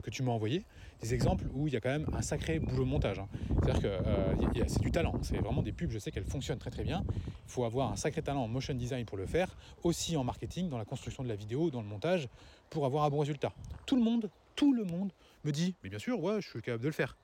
[0.09, 0.63] tu, m'as envoyés,
[1.01, 3.19] des exemples où il y a quand même un sacré boulot montage.
[3.19, 3.27] Hein.
[3.61, 6.71] C'est-à-dire que euh, c'est du talent, c'est vraiment des pubs, je sais qu'elles fonctionnent très
[6.71, 7.03] très bien.
[7.15, 10.69] Il faut avoir un sacré talent en motion design pour le faire, aussi en marketing,
[10.69, 12.29] dans la construction de la vidéo, dans le montage,
[12.69, 13.53] pour avoir un bon résultat.
[13.85, 15.11] Tout le monde, tout le monde
[15.43, 17.17] me dit, mais bien sûr, ouais, je suis capable de le faire.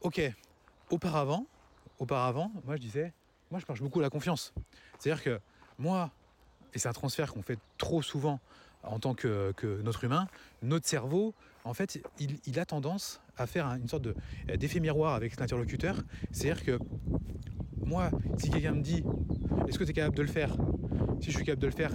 [0.00, 0.20] Ok,
[0.90, 1.46] auparavant,
[1.98, 3.12] auparavant, moi je disais,
[3.50, 4.52] moi je marche beaucoup à la confiance.
[4.98, 5.40] C'est-à-dire que
[5.78, 6.10] moi,
[6.74, 8.40] et c'est un transfert qu'on fait trop souvent
[8.82, 10.26] en tant que, notre humain,
[10.62, 14.08] notre cerveau, en fait, il, a tendance à faire une sorte
[14.58, 15.96] d'effet miroir avec l'interlocuteur.
[16.32, 16.78] C'est-à-dire que
[17.84, 19.04] moi, si quelqu'un me dit
[19.68, 20.56] est-ce que tu es capable de le faire?
[21.22, 21.92] Si je suis capable de le faire,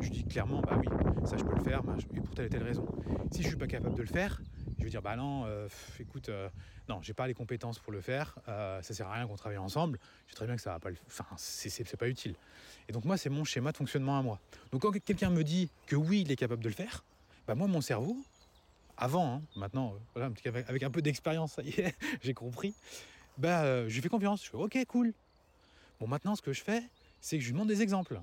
[0.00, 0.88] je, dis clairement bah oui,
[1.24, 1.80] ça je peux le faire,
[2.12, 2.84] et pour telle et telle raison.
[3.30, 4.42] Si je suis pas capable de le faire,
[4.76, 5.68] je vais dire bah non, euh,
[6.00, 6.48] écoute, euh,
[6.88, 9.58] non, j'ai pas les compétences pour le faire, euh, ça sert à rien qu'on travaille
[9.58, 12.34] ensemble, je sais très bien que ça va pas le enfin c'est pas utile.
[12.88, 14.40] Et donc moi c'est mon schéma de fonctionnement à moi.
[14.72, 17.04] Donc quand quelqu'un me dit que oui, il est capable de le faire,
[17.46, 18.16] bah moi mon cerveau,
[18.96, 20.32] avant, hein, maintenant, voilà,
[20.66, 22.74] avec un peu d'expérience, ça y est, j'ai compris,
[23.36, 25.12] bah je lui fais confiance, je fais ok cool.
[26.00, 26.82] Bon maintenant ce que je fais,
[27.20, 28.20] c'est que je lui demande des exemples.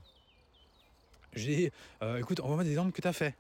[1.36, 1.72] J'ai
[2.18, 3.36] écoute, envoie-moi des exemples que tu as fait.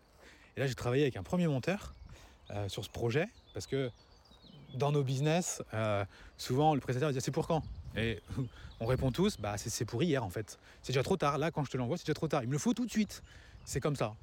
[0.55, 1.93] Et là j'ai travaillé avec un premier monteur
[2.51, 3.91] euh, sur ce projet parce que
[4.73, 6.05] dans nos business, euh,
[6.37, 7.63] souvent le prestataire dit c'est pour quand?
[7.95, 8.21] Et
[8.79, 10.59] on répond tous bah c'est pour hier en fait.
[10.81, 11.37] C'est déjà trop tard.
[11.37, 12.43] Là quand je te l'envoie c'est déjà trop tard.
[12.43, 13.23] Il me le faut tout de suite.
[13.65, 14.13] C'est comme ça.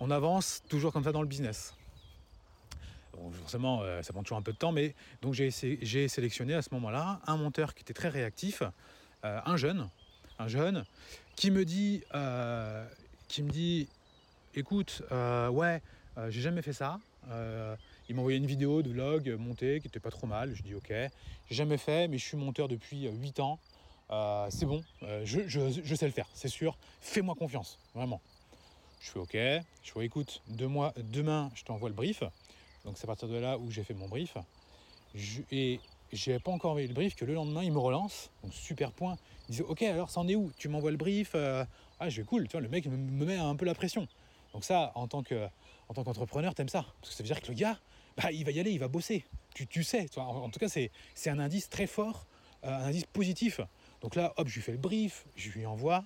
[0.00, 1.74] On avance toujours comme ça dans le business.
[3.16, 6.62] Donc forcément, euh, ça prend toujours un peu de temps, mais donc j'ai sélectionné à
[6.62, 8.62] ce moment-là un monteur qui était très réactif,
[9.24, 9.88] euh, un jeune,
[10.38, 10.84] un jeune,
[11.40, 12.86] qui me dit, euh,
[13.28, 13.88] qui me dit,
[14.54, 15.80] écoute, ouais,
[16.28, 17.00] j'ai jamais fait ça.
[17.30, 20.54] il m'a envoyé une vidéo de log montée qui était pas trop mal.
[20.54, 23.58] Je dis ok, j'ai jamais fait, mais je suis monteur depuis 8 ans.
[24.50, 24.84] c'est bon,
[25.24, 26.76] je, sais le faire, c'est sûr.
[27.00, 28.20] Fais-moi confiance, vraiment.
[29.00, 29.32] Je fais ok,
[29.82, 32.22] je fais écoute, demain je t'envoie le brief.
[32.84, 34.36] Donc c'est à partir de là où j'ai fait mon brief.
[35.14, 35.80] Je, et
[36.12, 38.28] j'ai pas encore envoyé le brief que le lendemain il me relance.
[38.42, 39.16] Donc super point.
[39.50, 40.52] Il disait ok alors ça en est où?
[40.56, 41.64] Tu m'envoies le brief euh,
[41.98, 44.06] Ah je vais cool, tu vois, le mec me, met un peu la pression.
[44.54, 45.48] Donc ça, en tant que
[45.88, 46.86] en tant qu'entrepreneur, t'aimes ça.
[47.00, 47.76] Parce que ça veut dire que le gars,
[48.16, 49.24] bah, il va y aller, il va bosser.
[49.54, 50.92] Tu, sais, en, tout cas c'est,
[51.26, 52.26] un indice très fort,
[52.62, 53.60] euh, un indice positif.
[54.02, 56.04] Donc là, hop, je lui fais le brief, je lui envoie.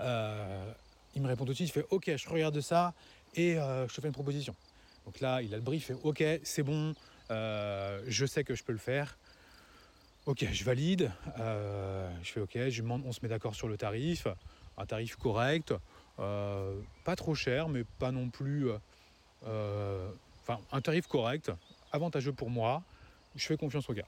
[0.00, 0.72] Euh,
[1.14, 2.94] il me répond tout de suite, il fait ok, je regarde ça
[3.36, 4.56] et je te fais une proposition.
[5.04, 6.96] Donc là, il a le brief, fait OK, c'est bon,
[7.30, 9.16] je sais que je peux le faire.
[10.28, 11.10] Ok, je valide,
[11.40, 12.58] euh, je fais ok,
[13.06, 14.26] on se met d'accord sur le tarif,
[14.76, 15.72] un tarif correct,
[16.18, 18.68] euh, pas trop cher, mais pas non plus,
[19.42, 21.50] enfin un tarif correct,
[21.92, 22.82] avantageux pour moi.
[23.36, 24.04] Je fais confiance au gars.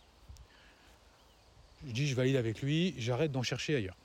[1.87, 3.97] Je dis je valide avec lui, j'arrête d'en chercher ailleurs.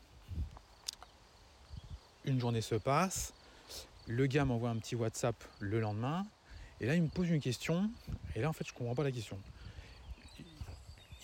[2.23, 3.33] Une journée se passe,
[4.07, 6.25] le gars m'envoie un petit WhatsApp le lendemain.
[6.79, 7.89] Et là, il me pose une question,
[8.37, 9.37] et là, en fait, je comprends pas la question.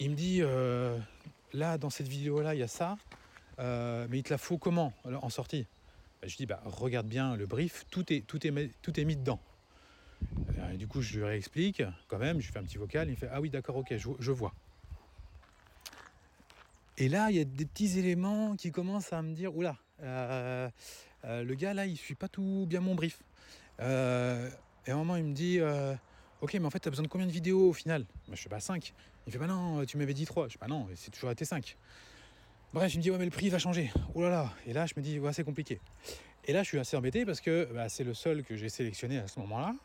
[0.02, 0.98] Il me dit, euh,
[1.54, 2.98] là, dans cette vidéo-là, il y a ça,
[3.60, 5.68] euh, mais il te la faut comment en sortie?
[6.20, 9.16] Bah, Je dis, bah, regarde bien le brief, tout est, tout est, tout est mis
[9.16, 9.40] dedans.
[10.74, 13.16] Et du coup, je lui réexplique, quand même, je fais un petit vocal, il me
[13.16, 14.56] fait, ah oui, d'accord, ok, je, vois.
[16.98, 20.72] Et là, il y a des petits éléments qui commencent à me dire, oula, euh,
[21.24, 23.22] le gars, là, il suit pas tout bien mon brief.
[23.80, 25.94] Et à un moment, il me dit euh,
[26.42, 28.06] Ok, mais en fait, tu as besoin de combien de vidéos au final?
[28.32, 28.94] Je fais pas 5.
[29.28, 30.48] Il fait Bah non, tu m'avais dit 3.
[30.48, 31.78] Je fais Bah non, c'est toujours été 5.
[32.74, 33.92] Bref, il me dit Ouais, mais le prix va changer.
[34.16, 34.54] Oh là là.
[34.66, 35.80] Et là, je me dis Ouais, c'est compliqué.
[36.46, 39.20] Et là, je suis assez embêté parce que bah, c'est le seul que j'ai sélectionné
[39.20, 39.76] à ce moment-là.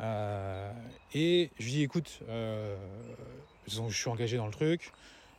[0.00, 0.72] Euh,
[1.12, 2.76] et je lui dis Écoute, euh,
[3.66, 4.92] je suis engagé dans le truc.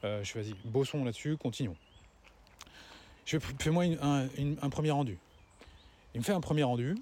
[0.03, 1.77] je fais Vas-y, bossons là-dessus, continuons.
[3.25, 5.17] Je fais-moi un premier rendu.
[6.13, 6.95] Il me fait un premier rendu.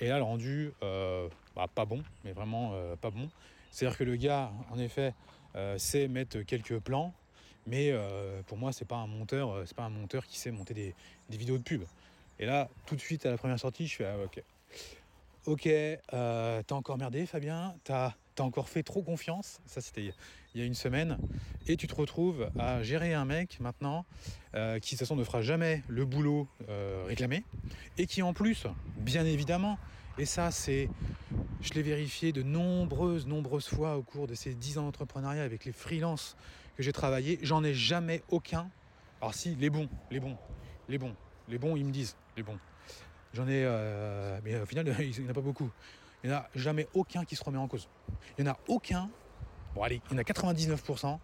[0.00, 1.28] Et là, le rendu, euh,
[1.60, 3.28] bah, pas bon, mais vraiment euh, pas bon.
[3.70, 5.12] C'est-à-dire que le gars, en effet,
[5.56, 7.12] euh, sait mettre quelques plans,
[7.66, 7.92] mais
[8.46, 10.94] pour moi, c'est pas un monteur, c'est pas un monteur qui sait monter des,
[11.28, 11.82] vidéos de pub.
[12.38, 14.42] Et là, tout de suite à la première sortie, je fais ah, ok,
[15.46, 15.68] ok,
[16.08, 19.60] t'as encore merdé, Fabien, t'as as encore fait trop confiance.
[19.66, 20.14] Ça, c'était
[20.54, 21.18] il y a une semaine,
[21.68, 24.06] et tu te retrouves à gérer un mec maintenant
[24.52, 26.48] qui de toute façon ne fera jamais le boulot
[27.06, 27.44] réclamé
[27.98, 29.78] et qui en plus, bien évidemment,
[30.20, 30.90] et ça, c'est,
[31.62, 35.64] je l'ai vérifié de nombreuses, nombreuses fois au cours de ces 10 ans d'entrepreneuriat avec
[35.64, 36.36] les freelances
[36.76, 37.38] que j'ai travaillé.
[37.42, 38.70] J'en ai jamais aucun.
[39.22, 40.36] Alors si, les bons, les bons,
[40.90, 41.16] les bons,
[41.48, 42.58] les bons, ils me disent, les bons.
[43.32, 45.70] J'en ai, euh, mais au final, il n'y en a pas beaucoup.
[46.22, 47.88] Il n'y en a jamais aucun qui se remet en cause.
[48.36, 49.08] Il n'y en a aucun,
[49.74, 51.18] bon allez, il y en a 99%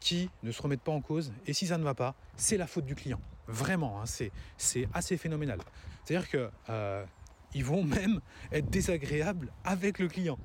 [0.00, 1.32] qui ne se remettent pas en cause.
[1.46, 3.22] Et si ça ne va pas, c'est la faute du client.
[3.46, 4.32] Vraiment, hein, c'est,
[4.92, 5.60] assez phénoménal.
[6.04, 7.06] C'est-à-dire que euh,
[7.54, 8.20] ils vont même
[8.52, 10.38] être désagréables avec le client.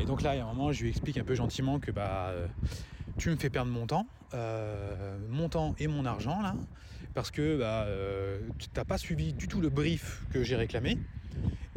[0.00, 1.90] Et donc là, il y a un moment, je lui explique un peu gentiment que
[1.90, 2.46] bah, euh,
[3.18, 6.54] tu me fais perdre mon temps, euh, mon temps et mon argent là,
[7.14, 10.98] parce que bah, euh, tu n'as pas suivi du tout le brief que j'ai réclamé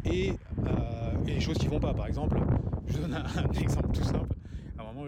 [0.04, 0.32] et,
[1.26, 1.94] les choses qui vont pas.
[1.94, 2.40] Par exemple,
[2.88, 4.34] je donne un, exemple tout simple.
[4.78, 5.06] À un moment,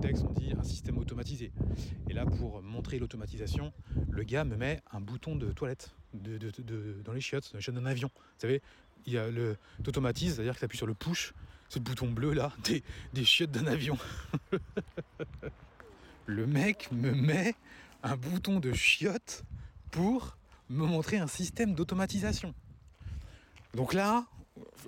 [0.00, 1.52] texte, on dit un système automatisé.
[2.08, 3.72] Et là, pour montrer l'automatisation,
[4.10, 5.94] le gars me met un bouton de toilette
[7.04, 8.10] dans les chiottes, dans d'un avion.
[8.14, 8.62] Vous savez,
[9.06, 11.34] il y a le c'est-à-dire que tu appuies sur le push,
[11.68, 13.98] ce bouton bleu là, des, des chiottes d'un avion.
[16.26, 17.54] le mec me met
[18.02, 19.44] un bouton de chiotte
[19.90, 20.36] pour
[20.68, 22.54] me montrer un système d'automatisation.
[23.74, 24.26] Donc là,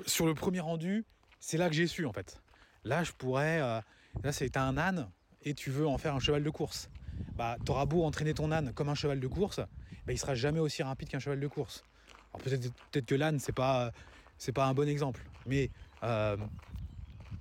[0.06, 1.04] sur le premier rendu,
[1.40, 2.40] c'est là que j'ai su en fait.
[2.84, 3.80] Là, je pourrais euh,
[4.22, 5.08] Là, c'est un âne
[5.42, 6.90] et tu veux en faire un cheval de course.
[7.36, 9.60] Bah, t'auras beau entraîner ton âne comme un cheval de course,
[10.08, 11.84] bah, il sera jamais aussi rapide qu'un cheval de course.
[12.32, 13.92] Alors peut-être peut que l'âne c'est pas
[14.38, 15.70] c'est pas un bon exemple, mais
[16.02, 16.34] euh,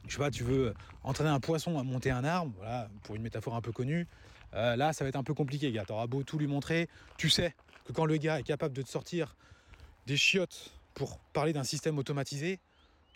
[0.05, 3.21] je sais pas, tu veux entraîner un poisson à monter un arbre, voilà, pour une
[3.21, 4.05] métaphore un peu connue.
[4.53, 5.85] Euh, là, ça va être un peu compliqué, gars.
[5.85, 8.89] T'auras beau tout lui montrer, tu sais que quand le gars est capable de te
[8.89, 9.37] sortir
[10.05, 12.59] des chiottes pour parler d'un système automatisé,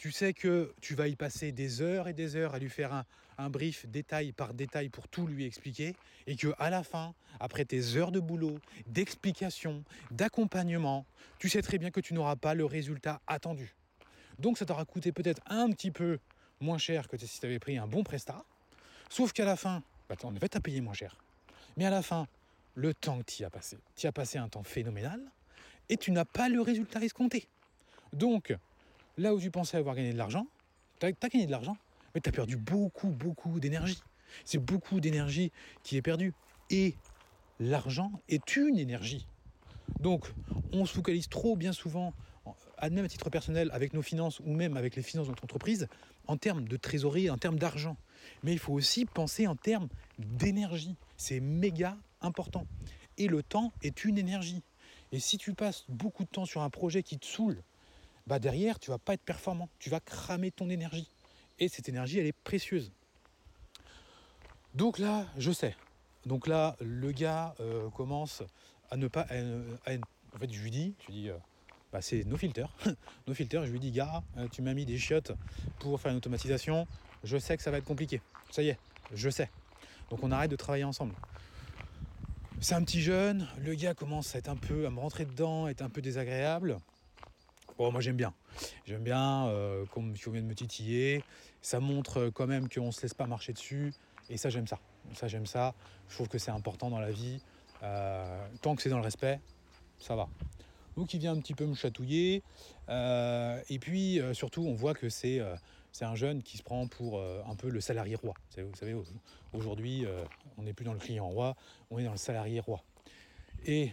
[0.01, 3.05] tu sais que tu vas y passer des heures et des heures à lui faire
[3.37, 7.65] un, brief détail par détail pour tout lui expliquer et que à la fin, après
[7.65, 11.05] tes heures de boulot, d'explication, d'accompagnement,
[11.37, 13.75] tu sais très bien que tu n'auras pas le résultat attendu.
[14.39, 16.17] Donc ça t'aura coûté peut-être un petit peu
[16.61, 18.43] moins cher que si tu avais pris un bon prestat.
[19.07, 21.15] Sauf qu'à la fin, bah, en effet, tu as payé moins cher.
[21.77, 22.27] Mais à la fin,
[22.73, 25.21] le temps que tu as passé, tu as passé un temps phénoménal
[25.89, 27.47] et tu n'as pas le résultat escompté.
[28.13, 28.55] Donc,
[29.17, 30.47] là où tu pensais avoir gagné de l'argent,
[30.99, 31.77] tu as, gagné de l'argent,
[32.13, 34.01] mais tu as perdu beaucoup, beaucoup d'énergie.
[34.45, 35.51] C'est beaucoup d'énergie
[35.83, 36.33] qui est perdue.
[36.69, 36.95] Et
[37.59, 39.27] l'argent est une énergie.
[39.99, 40.31] Donc,
[40.71, 42.13] on se focalise trop bien souvent,
[42.81, 45.87] même à titre personnel, avec nos finances ou même avec les finances de notre entreprise,
[46.27, 47.97] en termes de trésorerie, en termes d'argent.
[48.43, 50.95] Mais il faut aussi penser en termes d'énergie.
[51.17, 52.67] C'est méga important.
[53.17, 54.63] Et le temps est une énergie.
[55.11, 57.61] Et si tu passes beaucoup de temps sur un projet qui te saoule,
[58.31, 59.67] bah derrière, tu vas pas être performant.
[59.77, 61.09] Tu vas cramer ton énergie.
[61.59, 62.93] Et cette énergie, elle est précieuse.
[64.73, 65.75] Donc là, je sais.
[66.25, 68.41] Donc là, le gars euh, commence
[68.89, 69.23] à ne pas.
[69.23, 71.35] en fait, je lui dis, je lui dis, euh,
[71.91, 72.73] bah, c'est nos filters.
[73.27, 75.33] nos filters, je lui dis, gars, euh, tu m'as mis des chiottes
[75.79, 76.87] pour faire une automatisation.
[77.25, 78.21] Je sais que ça va être compliqué.
[78.49, 78.79] Ça y est,
[79.13, 79.49] je sais.
[80.09, 81.15] Donc on arrête de travailler ensemble.
[82.61, 85.65] C'est un petit jeune, le gars commence à être un peu, à me rentrer dedans,
[85.65, 86.77] à être un peu désagréable.
[87.81, 88.31] Bon, moi j'aime bien.
[88.85, 91.23] J'aime bien, euh, comme tu viens de me titiller.
[91.63, 93.91] Ça montre quand même qu'on se laisse pas marcher dessus.
[94.29, 94.77] Et ça, j'aime ça.
[95.15, 95.73] Ça, j'aime ça.
[96.07, 97.41] Je trouve que c'est important dans la vie.
[97.81, 99.39] Euh, tant que c'est dans le respect,
[99.97, 100.29] ça va.
[100.95, 102.43] Donc il vient un petit peu me chatouiller.
[102.89, 105.41] Euh, et puis surtout, on voit que c'est
[106.01, 108.35] un jeune qui se prend pour euh, un peu le salarié roi.
[108.57, 108.95] Vous savez,
[109.53, 110.23] aujourd'hui, euh,
[110.59, 111.55] on n'est plus dans le client roi,
[111.89, 112.83] on est dans le salarié roi.
[113.65, 113.91] Et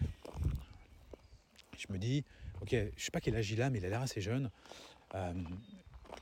[1.78, 2.24] je me dis,
[2.62, 4.50] ok, je ne sais pas quel âge il a, mais il a l'air assez jeune.
[5.14, 5.32] Euh,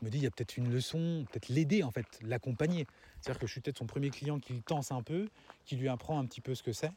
[0.01, 2.87] je me dis, il y a peut-être une leçon, peut-être l'aider en fait, l'accompagner.
[3.21, 5.29] C'est-à-dire que je suis peut-être son premier client qui le tense un peu,
[5.65, 6.93] qui lui apprend un petit peu ce que c'est.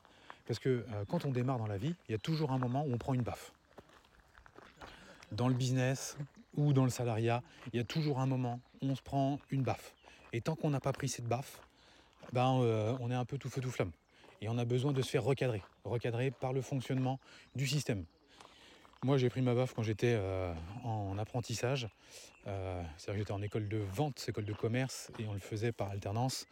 [0.46, 2.92] Parce que quand on démarre dans la vie, il y a toujours un moment où
[2.92, 3.54] on prend une baffe.
[5.32, 6.18] Dans le business,
[6.56, 7.42] ou dans le salariat,
[7.74, 9.94] il y a toujours un moment où on se prend une baffe.
[10.34, 11.62] Et tant qu'on n'a pas pris cette baffe,
[12.34, 13.92] ben, euh, on est un peu tout feu tout flamme.
[14.42, 17.20] Et on a besoin de se faire recadrer, recadrer par le fonctionnement
[17.56, 18.06] du système.
[19.04, 21.88] Moi, j'ai pris ma baffe quand j'étais euh, en apprentissage.
[22.48, 25.72] Euh, c'est-à-dire que j'étais en école de vente, école de commerce, et on le faisait
[25.72, 26.48] par alternance.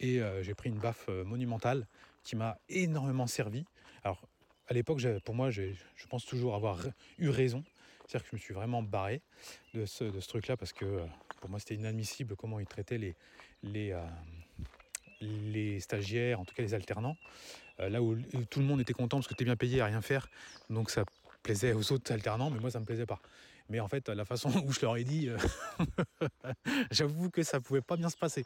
[0.00, 1.86] Et j'ai pris une baffe monumentale
[2.24, 3.64] qui m'a énormément servi.
[4.02, 4.20] Alors,
[4.66, 5.74] à l'époque, pour moi, je
[6.08, 6.80] pense toujours avoir
[7.18, 7.62] eu raison.
[8.12, 9.22] C'est-à-dire que je me suis vraiment barré
[9.72, 11.06] de ce, truc-là parce que euh,
[11.40, 12.98] pour moi c'était inadmissible comment ils traitaient
[13.62, 13.92] les,
[15.22, 17.16] euh, stagiaires, en tout cas les alternants.
[17.80, 18.16] Euh, là où,
[18.50, 20.28] tout le monde était content parce que tu es bien payé à rien faire,
[20.68, 21.04] donc ça
[21.42, 23.20] plaisait aux autres alternants, mais moi ça me plaisait pas.
[23.68, 25.38] Mais en fait, la façon où je leur ai dit, euh,
[26.90, 28.44] j'avoue que ça pouvait pas bien se passer.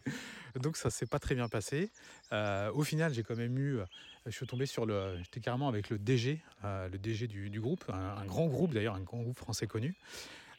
[0.60, 1.90] Donc ça s'est pas très bien passé.
[2.32, 3.78] Euh, au final, j'ai quand même eu,
[4.24, 8.24] je suis tombé sur le, j'étais carrément avec le DG, le DG du, groupe, un,
[8.24, 9.96] grand groupe d'ailleurs, un grand groupe français connu.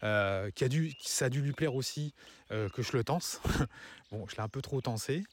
[0.01, 0.05] qui
[0.63, 2.13] a dû, ça a dû lui plaire aussi
[2.49, 3.41] que je le tense.
[4.11, 5.23] bon, je l'ai un peu trop tensé,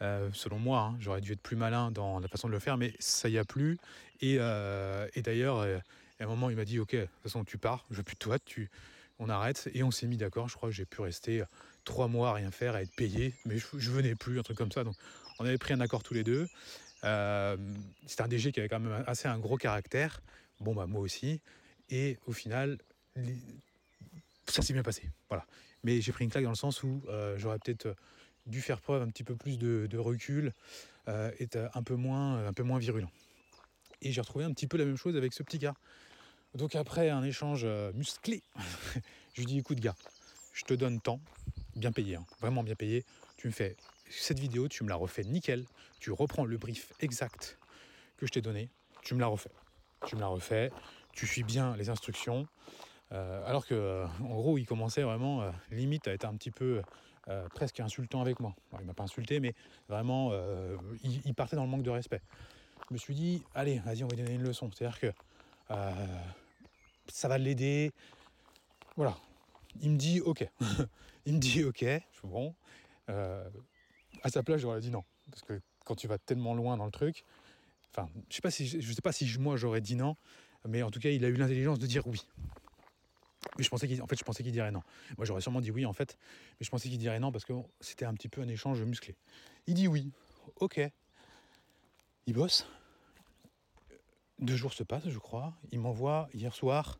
[0.00, 0.80] selon moi.
[0.80, 0.96] Hein.
[0.98, 3.44] J'aurais dû être plus malin dans la façon de le faire, mais ça y a
[3.44, 3.78] plus.
[4.20, 5.66] Et, et d'ailleurs,
[6.20, 8.02] et à un moment, il m'a dit Ok, de toute façon, tu pars, je veux
[8.02, 8.70] plus de toi, tu...
[9.18, 9.68] on arrête.
[9.74, 10.48] Et on s'est mis d'accord.
[10.48, 11.44] Je crois que j'ai pu rester
[11.84, 14.72] trois mois à rien faire, à être payé, mais je, venais plus, un truc comme
[14.72, 14.84] ça.
[14.84, 14.94] Donc,
[15.38, 16.48] on avait pris un accord tous les deux.
[17.04, 17.56] Euh,
[18.06, 20.20] C'était un DG qui avait quand même assez un gros caractère.
[20.60, 21.40] Bon, bah, moi aussi.
[21.90, 22.78] Et au final,
[24.46, 25.08] ça s'est bien passé.
[25.28, 25.46] Voilà.
[25.82, 27.94] Mais j'ai pris une claque dans le sens où euh, j'aurais peut-être
[28.46, 30.52] dû faire preuve un petit peu plus de, recul,
[31.08, 33.10] euh, être un peu moins, un peu moins virulent.
[34.02, 35.74] Et j'ai retrouvé un petit peu la même chose avec ce petit gars.
[36.54, 38.42] Donc après un échange euh, musclé,
[39.34, 39.96] je lui dis écoute gars,
[40.54, 41.20] je te donne temps,
[41.76, 43.04] bien payé, hein, vraiment bien payé,
[43.36, 43.76] tu me fais
[44.08, 45.66] cette vidéo, tu me la refais nickel,
[46.00, 47.58] tu reprends le brief exact
[48.16, 48.70] que je t'ai donné,
[49.02, 49.50] tu me la refais.
[50.06, 50.70] Tu me la refais,
[51.12, 52.46] tu suis bien les instructions.
[53.12, 56.82] Euh, alors que euh, en gros il commençait vraiment limite à être un petit peu
[57.54, 58.54] presque insultant avec moi.
[58.80, 59.54] il m'a pas insulté mais
[59.90, 60.32] vraiment
[61.02, 62.22] il, partait dans le manque de respect.
[62.88, 64.70] Je me suis dit allez vas-y on va lui donner une leçon.
[64.72, 65.12] C'est-à-dire que
[65.68, 67.92] ça va l'aider.
[68.96, 69.16] Voilà.
[69.80, 70.46] Il me dit ok.
[71.26, 71.80] il me dit ok.
[71.80, 72.54] Je suis bon.
[73.10, 73.48] Euh,
[74.22, 75.04] à sa place, j'aurais dit non.
[75.30, 77.24] Parce que quand tu vas tellement loin dans le truc,
[77.90, 80.16] enfin, je sais pas si, je sais pas si moi j'aurais dit non,
[80.66, 82.26] mais en tout cas, il a eu l'intelligence de dire oui.
[83.56, 84.82] Mais je pensais qu'il, en fait, je pensais qu'il dirait non.
[85.16, 86.18] Moi, j'aurais sûrement dit oui, en fait,
[86.58, 89.16] mais je pensais qu'il dirait non parce que c'était un petit peu un échange musclé.
[89.66, 90.12] Il dit oui.
[90.60, 90.80] Ok.
[92.26, 92.66] Il bosse.
[94.38, 95.54] Deux jours se passent, je crois.
[95.72, 96.98] Il m'envoie hier soir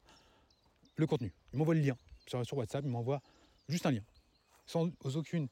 [0.96, 1.32] le contenu.
[1.52, 2.84] Il m'envoie le lien sur, sur WhatsApp.
[2.84, 3.20] Il m'envoie
[3.68, 4.02] juste un lien,
[4.66, 5.48] sans aucune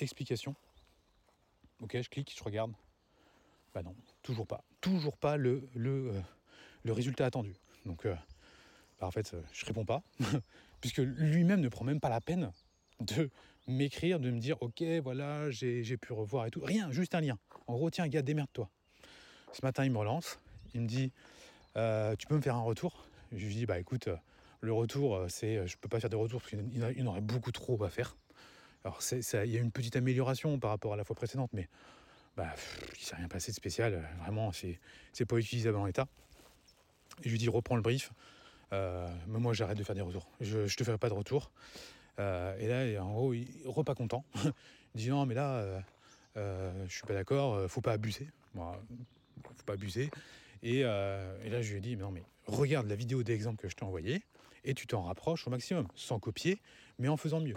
[0.00, 0.54] explication.
[1.80, 2.72] Ok, je clique, je regarde.
[3.72, 4.64] Bah non, toujours pas.
[4.80, 6.20] Toujours pas le, le, euh,
[6.82, 7.54] le résultat attendu.
[7.86, 8.16] Donc, euh,
[9.00, 10.02] bah, en fait, je réponds pas,
[10.80, 12.52] puisque lui-même ne prend même pas la peine
[13.00, 13.30] de
[13.68, 16.60] m'écrire, de me dire ok voilà j'ai pu revoir et tout.
[16.60, 17.38] Rien, juste un lien.
[17.66, 18.68] En gros, tiens gars, démerde-toi.
[19.52, 20.38] Ce matin il me relance,
[20.74, 21.12] il me dit
[21.76, 23.04] euh, tu peux me faire un retour?
[23.32, 24.08] Je lui dis bah écoute,
[24.60, 27.52] le retour euh, c'est je peux pas faire de retour parce qu'il en aurait beaucoup
[27.52, 28.16] trop à faire.
[28.84, 31.68] Alors il y a une petite amélioration par rapport à la fois précédente, mais
[32.36, 32.54] bah,
[32.98, 34.08] il s'est rien passé de spécial.
[34.20, 36.06] Vraiment, c'est pas utilisable en état.
[37.24, 38.12] Je lui dis reprends le brief.
[38.72, 40.28] Euh, mais moi j'arrête de faire des retours.
[40.40, 41.50] Je, je te ferai pas de retour.
[42.18, 44.24] Euh, et là, en gros, il repas content.
[44.94, 45.80] il dit non, mais là, euh,
[46.36, 48.28] euh, je suis pas d'accord, faut pas abuser.
[48.54, 48.80] Moi,
[49.44, 50.10] faut pas abuser.
[50.62, 53.84] Et, là, je lui ai dit, non, mais regarde la vidéo d'exemple que je t'ai
[53.84, 54.22] envoyée
[54.64, 56.58] et tu t'en rapproches au maximum, sans copier,
[56.98, 57.56] mais en faisant mieux.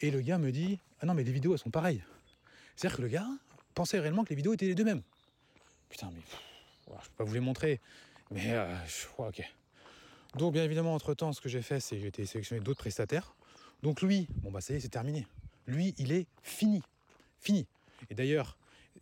[0.00, 2.02] Et le gars me dit, ah non, mais les vidéos, elles sont pareilles.
[2.76, 3.28] C'est-à-dire que le gars
[3.74, 5.02] pensait réellement que les vidéos étaient les deux mêmes.
[5.88, 6.20] Putain, mais
[6.88, 7.80] je peux pas vous les montrer.
[8.30, 8.54] Mais
[9.12, 9.42] crois, ok.
[10.36, 13.34] Donc, bien évidemment, entre-temps, ce que j'ai fait, c'est que j'ai été sélectionné d'autres prestataires
[13.82, 15.26] donc lui, bon bah ça y est, c'est terminé.
[15.66, 16.82] Lui, il est fini.
[17.38, 17.66] Fini.
[18.10, 18.56] Et d'ailleurs,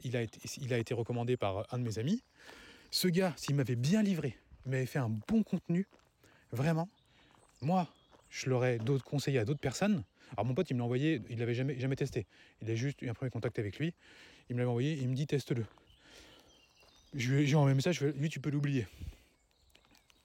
[0.05, 2.23] il a, été, il a été recommandé par un de mes amis.
[2.91, 5.87] Ce gars, s'il m'avait bien livré, il m'avait fait un bon contenu,
[6.53, 6.89] vraiment,
[7.61, 7.89] moi,
[8.31, 10.05] je l'aurais conseillé à d'autres personnes.
[10.33, 12.27] Alors mon pote, il me l'a envoyé, il l'avait jamais, testé.
[12.63, 13.95] Il a juste eu un premier contact avec lui.
[14.49, 15.65] Il me l'avait envoyé, il me dit teste-le.
[17.15, 18.87] Je lui ai envoyé un message, lui tu peux l'oublier.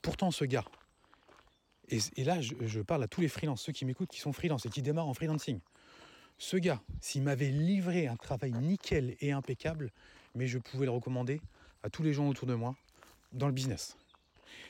[0.01, 0.66] Pourtant ce gars,
[1.89, 4.70] et, là, je, parle à tous les freelances, ceux qui m'écoutent, qui sont freelance et
[4.70, 5.59] qui démarrent en freelancing.
[6.38, 9.91] Ce gars, s'il m'avait livré un travail nickel et impeccable,
[10.34, 11.39] mais je pouvais le recommander
[11.84, 12.75] à tous les gens autour de moi
[13.34, 13.97] dans le business.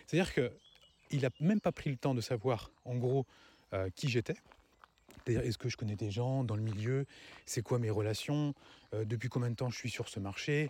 [0.06, 3.26] C'est-à-dire qu'il n'a même pas pris le temps de savoir, en gros,
[3.74, 4.36] euh, qui j'étais.
[5.26, 7.06] Est-ce que je connais des gens dans le milieu?
[7.46, 8.54] C'est quoi mes relations?
[8.94, 10.70] Euh, Depuis combien de temps je suis sur ce marché?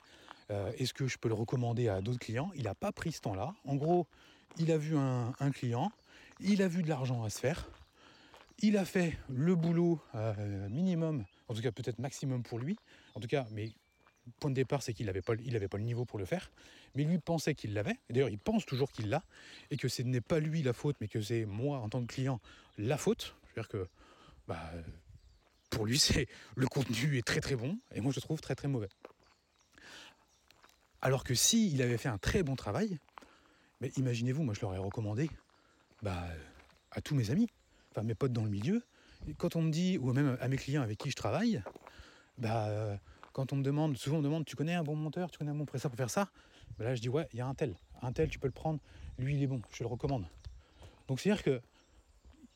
[0.51, 2.51] Euh, Est-ce que je peux le recommander à d'autres clients?
[2.55, 3.55] Il n'a pas pris ce temps-là.
[3.65, 4.05] En gros,
[4.57, 5.91] il a vu un client,
[6.39, 7.67] il a vu de l'argent à se faire.
[8.59, 9.99] Il a fait le boulot
[10.69, 12.77] minimum, en tout cas peut-être maximum pour lui.
[13.15, 13.71] En tout cas, mais
[14.39, 16.51] point de départ, c'est qu'il n'avait pas, le niveau pour le faire.
[16.95, 17.97] Mais lui pensait qu'il l'avait.
[18.09, 19.23] D'ailleurs, il pense toujours qu'il l'a.
[19.71, 22.07] Et que ce n'est pas lui la faute, mais que c'est moi, en tant que
[22.07, 22.39] client,
[22.77, 23.35] la faute.
[23.45, 23.87] C'est-à-dire que
[24.47, 24.71] bah,
[25.69, 27.77] pour lui, c'est le contenu est très très bon.
[27.93, 28.89] Et moi, je le trouve très très mauvais.
[31.01, 32.97] Alors que s'il avait fait un très bon travail,
[33.81, 35.29] mais imaginez-vous, moi je l'aurais recommandé
[36.01, 36.23] bah,
[36.91, 37.49] à tous mes amis,
[37.91, 38.81] enfin mes potes dans le milieu.
[39.37, 41.61] quand on me dit, ou même à mes clients avec qui je travaille,
[42.37, 42.97] bah,
[43.33, 45.51] quand on me demande, souvent on me demande, tu connais un bon monteur, tu connais
[45.51, 46.29] un bon prestataire pour faire ça?
[46.77, 47.75] Bah Là je dis, ouais, il y a un tel.
[48.01, 48.79] Un tel, tu peux le prendre,
[49.17, 50.25] lui il est bon, je te le recommande.
[51.07, 51.61] Donc c'est-à-dire que,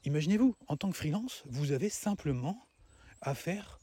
[0.06, 2.66] imaginez-vous, en tant que freelance, vous avez simplement
[3.22, 3.80] à faire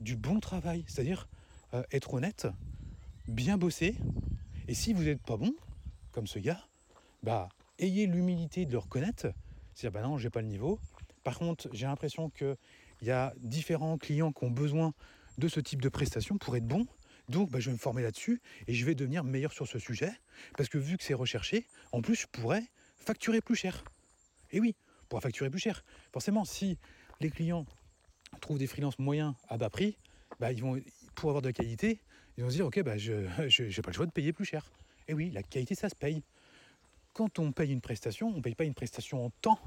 [0.00, 1.28] du bon travail, c'est-à-dire
[1.74, 2.46] euh, être honnête,
[3.28, 3.96] bien bosser,
[4.68, 5.54] et si vous n'êtes pas bon,
[6.12, 6.60] comme ce gars,
[7.22, 7.48] bah
[7.78, 9.28] ayez l'humilité de le reconnaître,
[9.74, 10.78] c'est-à-dire, bah non, j'ai pas le niveau.
[11.24, 12.56] Par contre, j'ai l'impression qu'il
[13.02, 14.92] y a différents clients qui ont besoin
[15.42, 16.86] de ce type de prestation pour être bons.
[17.28, 20.12] Donc, bah, je vais me former là-dessus et je vais devenir meilleur sur ce sujet.
[20.56, 22.62] Parce que vu que c'est recherché, en plus, je pourrais
[22.96, 23.84] facturer plus cher.
[24.52, 24.76] Et oui,
[25.08, 25.84] pour facturer plus cher.
[26.12, 26.78] Forcément, si
[27.20, 27.66] les clients
[28.40, 29.98] trouvent des freelances moyens à bas prix,
[30.38, 30.80] bah, ils vont,
[31.16, 32.00] pour avoir de la qualité,
[32.36, 33.12] ils vont se dire, ok, bah, je
[33.60, 34.70] n'ai pas le choix de payer plus cher.
[35.08, 36.22] Et oui, la qualité, ça se paye
[37.14, 39.58] quand on paye une prestation, on ne paye pas une prestation en temps,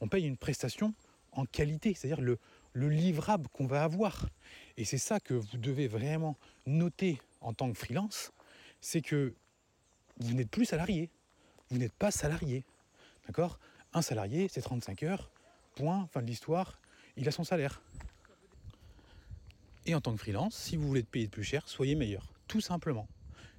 [0.00, 0.94] on paye une prestation
[1.30, 2.38] en qualité, c'est-à-dire le,
[2.74, 4.28] livrable qu'on va avoir.
[4.76, 8.32] Et c'est ça que vous devez vraiment noter en tant que freelance,
[8.80, 9.34] c'est que
[10.18, 11.10] vous n'êtes plus salarié,
[11.70, 12.64] vous n'êtes pas salarié.
[13.26, 13.58] D'accord?
[13.92, 15.30] Un salarié, c'est 35 heures,
[15.74, 16.78] point, fin de l'histoire,
[17.16, 17.82] il a son salaire.
[19.84, 22.60] Et en tant que freelance, si vous voulez être payé plus cher, soyez meilleur, tout
[22.60, 23.08] simplement.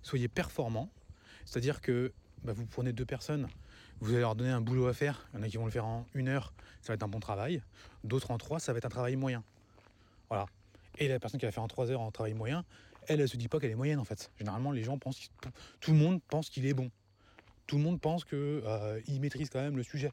[0.01, 0.89] Soyez performant,
[1.45, 3.47] c'est-à-dire que bah, vous prenez deux personnes,
[4.03, 5.27] vous allez leur donner un boulot à faire.
[5.33, 7.07] Il y en a qui vont le faire en une heure, ça va être un
[7.07, 7.61] bon travail.
[8.03, 9.43] D'autres en trois, ça va être un travail moyen.
[10.29, 10.45] Voilà.
[10.97, 12.65] Et la personne qui va faire en trois heures en travail moyen,
[13.07, 14.29] elle, elle se dit pas qu'elle est moyenne en fait.
[14.37, 15.29] Généralement, les gens pensent,
[15.79, 16.91] tout le monde pense qu'il est bon.
[17.65, 20.11] Tout le monde pense qu'il euh, maîtrise quand même le sujet.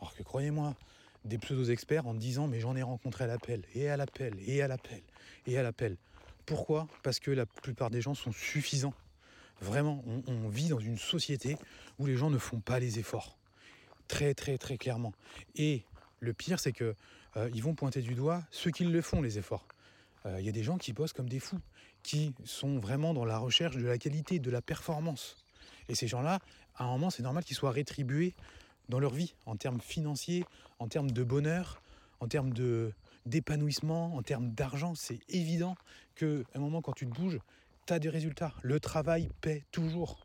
[0.00, 0.74] Alors que croyez-moi,
[1.24, 4.68] des pseudo-experts en disant mais j'en ai rencontré à l'appel, et à l'appel, et à
[4.68, 5.02] l'appel,
[5.46, 5.96] et à l'appel.
[6.46, 6.86] Pourquoi?
[7.02, 8.94] Parce que la plupart des gens sont suffisants.
[9.62, 11.56] Vraiment, on, vit dans une société
[11.98, 13.36] où les gens ne font pas les efforts.
[14.08, 15.12] Très, très, très clairement.
[15.54, 15.84] Et
[16.18, 16.96] le pire, c'est que
[17.36, 19.66] euh, ils vont pointer du doigt ceux qui le font, les efforts.
[20.26, 21.60] Euh, il y a des gens qui bossent comme des fous,
[22.02, 25.36] qui sont vraiment dans la recherche de la qualité, de la performance.
[25.88, 26.40] Et ces gens-là,
[26.76, 28.34] à un moment, c'est normal qu'ils soient rétribués
[28.88, 30.44] dans leur vie, en termes financiers,
[30.80, 31.80] en termes de bonheur,
[32.18, 32.52] en termes
[33.26, 34.96] d'épanouissement, en termes d'argent.
[34.96, 35.76] C'est évident
[36.16, 37.38] qu'à un moment, quand tu te bouges,
[37.86, 38.52] tu as des résultats.
[38.62, 40.24] Le travail paie toujours.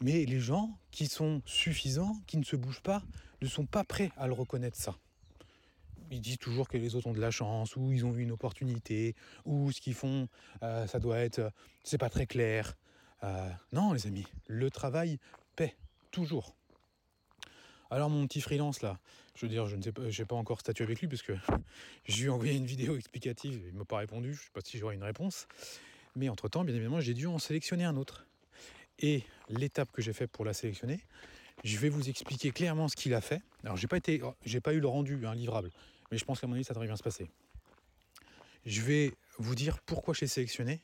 [0.00, 3.02] Mais les gens qui sont suffisants, qui ne se bougent pas,
[3.40, 4.96] ne sont pas prêts à le reconnaître ça.
[6.10, 8.32] Ils disent toujours que les autres ont de la chance, ou ils ont eu une
[8.32, 9.14] opportunité,
[9.46, 10.28] ou ce qu'ils font,
[10.62, 11.52] euh, ça doit être,
[11.84, 12.74] c'est pas très clair.
[13.24, 15.18] Euh, non, les amis, le travail
[15.56, 15.76] paie
[16.10, 16.54] toujours.
[17.92, 18.98] Alors mon petit freelance là,
[19.34, 21.34] je veux dire, je ne sais pas, j'ai pas encore statué avec lui parce que
[22.08, 24.78] je lui ai envoyé une vidéo explicative, il m'a pas répondu, je sais pas si
[24.78, 25.46] j'aurai une réponse.
[26.16, 28.26] Mais entre-temps, bien évidemment, j'ai dû en sélectionner un autre.
[28.98, 31.00] Et l'étape que j'ai fait pour la sélectionner,
[31.64, 33.42] je vais vous expliquer clairement ce qu'il a fait.
[33.62, 35.70] Alors j'ai pas été, j'ai pas eu le rendu un livrable,
[36.10, 37.28] mais je pense qu'à mon avis ça devrait bien se passer.
[38.64, 40.80] Je vais vous dire pourquoi j'ai sélectionné.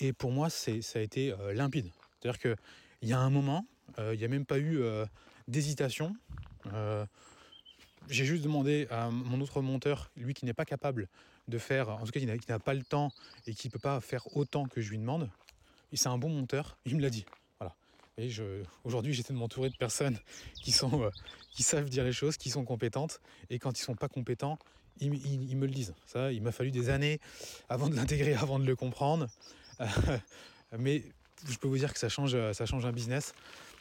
[0.00, 1.90] Et pour moi, c'est, ça a été euh, limpide.
[2.18, 3.66] C'est-à-dire qu'il y a un moment,
[3.98, 5.04] euh, il n'y a même pas eu euh,
[5.48, 6.16] d'hésitation.
[8.08, 11.08] j'ai juste demandé à mon autre monteur, lui qui n'est pas capable
[11.48, 13.12] de faire, en tout cas qui n'a, pas le temps
[13.46, 15.28] et qui ne peut pas faire autant que je lui demande,
[15.92, 17.24] et c'est un bon monteur, il me l'a dit.
[17.60, 17.74] Voilà.
[18.18, 18.30] Et
[18.82, 20.18] aujourd'hui, j'essaie de m'entourer de personnes
[20.54, 21.10] qui, sont, euh,
[21.52, 23.20] qui savent dire les choses, qui sont compétentes.
[23.50, 24.58] Et quand ils ne sont pas compétents,
[25.00, 25.10] ils,
[25.56, 25.94] me le disent.
[26.06, 27.20] Ça, il m'a fallu des années
[27.68, 29.28] avant de l'intégrer, avant de le comprendre.
[30.78, 31.04] mais
[31.48, 33.32] je peux vous dire que ça change, ça change un business.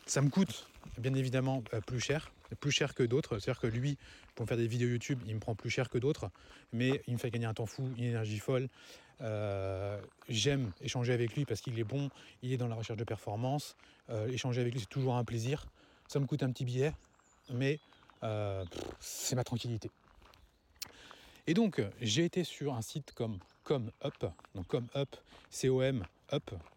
[0.05, 3.39] Ça me coûte bien évidemment euh, plus cher, plus cher que d'autres.
[3.39, 3.97] C'est-à-dire que lui,
[4.35, 6.29] pour faire des vidéos YouTube, il me prend plus cher que d'autres,
[6.71, 8.69] mais il me fait gagner un temps fou, une énergie folle.
[9.21, 12.09] Euh, j'aime échanger avec lui parce qu'il est bon,
[12.41, 13.75] il est dans la recherche de performance.
[14.09, 15.65] Euh, échanger avec lui, c'est toujours un plaisir.
[16.07, 16.93] Ça me coûte un petit billet,
[17.51, 17.79] mais
[18.99, 19.91] c'est ma tranquillité.
[21.45, 23.91] Et donc, j'ai été sur un site comme ComUp,
[24.55, 25.15] donc ComUp,
[25.49, 26.05] C-O-M,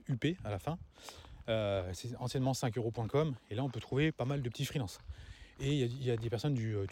[0.08, 0.76] UP à la fin.
[1.48, 4.98] Euh, c'est anciennement 5euros.com et là on peut trouver pas mal de petits freelances.
[5.60, 6.86] Et il y, a des personnes euh,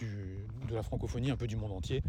[0.68, 2.02] de la francophonie, un peu du monde entier.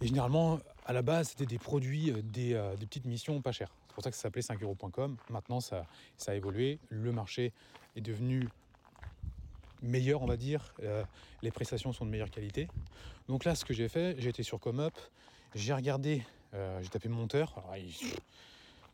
[0.00, 3.72] Et généralement, à la base, c'était des produits, euh, des, petites missions pas chères.
[3.88, 5.16] C'est pour ça que ça s'appelait 5euros.com.
[5.28, 5.84] Maintenant, ça,
[6.28, 6.78] a évolué.
[6.88, 7.52] Le marché
[7.96, 8.48] est devenu
[9.82, 10.72] meilleur, on va dire.
[11.42, 12.68] les prestations sont de meilleure qualité.
[13.26, 14.92] Donc là, ce que j'ai fait, j'ai été sur ComUp,
[15.54, 17.62] j'ai regardé, j'ai tapé monteur.
[17.76, 17.92] Il,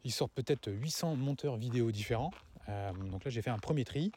[0.04, 2.32] il sort peut-être 800 monteurs vidéo différents.
[2.68, 4.12] Euh, donc là, j'ai fait un premier tri.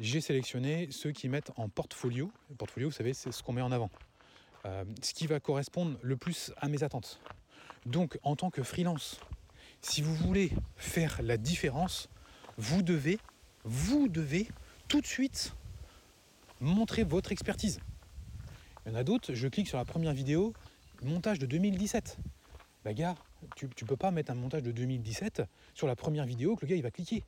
[0.00, 2.30] J'ai sélectionné ceux qui mettent en portfolio.
[2.58, 3.90] Portfolio, vous savez, c'est ce qu'on met en avant.
[4.64, 7.20] Euh, ce qui va correspondre le plus à mes attentes.
[7.86, 9.20] Donc, en tant que freelance,
[9.80, 12.08] si vous voulez faire la différence,
[12.56, 13.18] vous devez,
[13.64, 14.48] vous devez
[14.88, 15.54] tout de suite
[16.60, 17.80] montrer votre expertise.
[18.84, 20.52] Il y en a d'autres, je clique sur la première vidéo,
[21.02, 22.18] montage de 2017.
[22.84, 23.14] Bah gars,
[23.56, 25.42] tu, ne peux pas mettre un montage de 2017
[25.74, 27.24] sur la première vidéo que le gars il va cliquer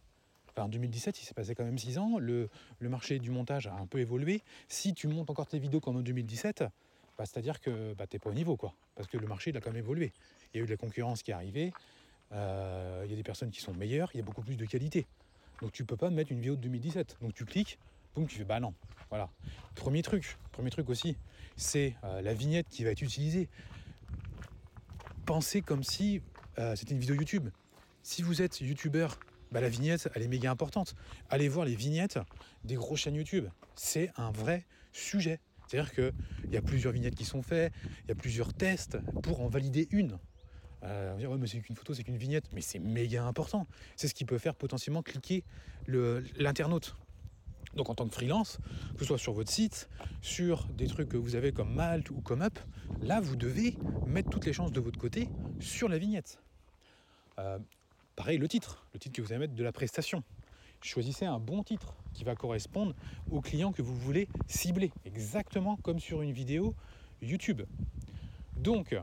[0.62, 2.48] en 2017, il s'est passé quand même 6 ans, le,
[2.80, 4.42] marché du montage a un peu évolué.
[4.68, 6.64] Si tu montes encore tes vidéos comme en 2017,
[7.18, 8.74] bah, c'est-à-dire que bah, tu n'es pas au niveau, quoi.
[8.94, 10.12] Parce que le marché il a quand même évolué.
[10.52, 11.72] Il y a eu de la concurrence qui est arrivée,
[12.32, 14.64] euh, il y a des personnes qui sont meilleures, il y a beaucoup plus de
[14.64, 15.06] qualité.
[15.60, 17.18] Donc tu peux pas mettre une vidéo de 2017.
[17.20, 17.78] Donc tu cliques,
[18.14, 18.74] boum, tu fais bah non.
[19.10, 19.30] Voilà.
[19.74, 21.16] Premier truc, premier truc aussi,
[21.56, 23.48] c'est euh, la vignette qui va être utilisée.
[25.26, 26.20] Pensez comme si
[26.58, 27.48] euh, c'était une vidéo YouTube.
[28.02, 29.18] Si vous êtes youtubeur
[29.54, 30.96] bah, la vignette, elle est méga importante.
[31.30, 32.18] Allez voir les vignettes
[32.64, 33.46] des grosses chaînes YouTube.
[33.76, 35.38] C'est un vrai sujet.
[35.68, 36.12] C'est-à-dire qu'il
[36.52, 39.86] y a plusieurs vignettes qui sont faites, il y a plusieurs tests pour en valider
[39.92, 40.18] une.
[40.82, 42.46] Euh, on va dire, ouais, mais c'est qu'une photo, c'est qu'une vignette.
[42.52, 43.68] Mais c'est méga important.
[43.94, 45.44] C'est ce qui peut faire potentiellement cliquer
[45.86, 46.96] l'internaute.
[47.76, 48.58] Donc en tant que freelance,
[48.94, 49.88] que ce soit sur votre site,
[50.20, 52.58] sur des trucs que vous avez comme Malte ou comme Up,
[53.02, 53.76] là vous devez
[54.06, 55.28] mettre toutes les chances de votre côté
[55.60, 56.40] sur la vignette.
[57.38, 57.58] Euh,
[58.16, 60.22] Pareil, le titre, le titre que vous allez mettre de la prestation.
[60.80, 62.94] Choisissez un bon titre qui va correspondre
[63.30, 66.74] au client que vous voulez cibler, exactement comme sur une vidéo
[67.22, 67.62] YouTube.
[68.56, 68.96] Donc,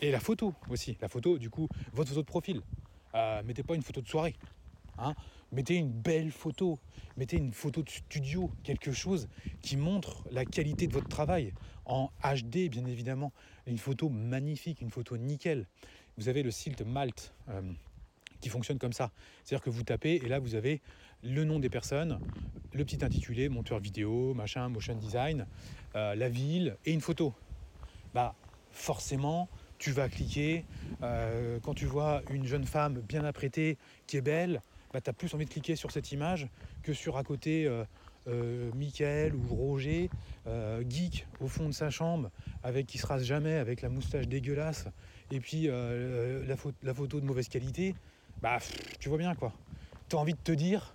[0.00, 2.62] et la photo aussi, la photo, du coup, votre photo de profil.
[3.14, 4.34] Euh, mettez pas une photo de soirée.
[4.98, 5.14] Hein.
[5.52, 6.78] Mettez une belle photo,
[7.16, 9.28] mettez une photo de studio, quelque chose
[9.62, 11.52] qui montre la qualité de votre travail
[11.84, 13.32] en HD bien évidemment,
[13.66, 15.66] une photo magnifique, une photo nickel.
[16.18, 17.62] Vous avez le site Malte, euh,
[18.40, 19.10] qui fonctionne comme ça.
[19.44, 20.80] C'est-à-dire que vous tapez et là vous avez
[21.22, 22.20] le nom des personnes,
[22.72, 25.46] le petit intitulé, monteur vidéo, machin, motion design,
[25.94, 27.34] euh, la ville et une photo.
[28.14, 28.34] Bah
[28.70, 30.64] forcément, tu vas cliquer.
[31.02, 34.62] Euh, quand tu vois une jeune femme bien apprêtée qui est belle,
[34.92, 36.48] bah, tu as plus envie de cliquer sur cette image
[36.82, 37.84] que sur à côté euh,
[38.28, 40.10] euh Michael ou Roger,
[40.88, 42.30] geek au fond de sa chambre,
[42.62, 44.86] avec qui se rase jamais, avec la moustache dégueulasse,
[45.30, 47.94] et puis la, la, photo de mauvaise qualité
[48.42, 48.58] bah
[48.98, 49.52] tu vois bien quoi.
[50.08, 50.94] Tu as envie de te dire,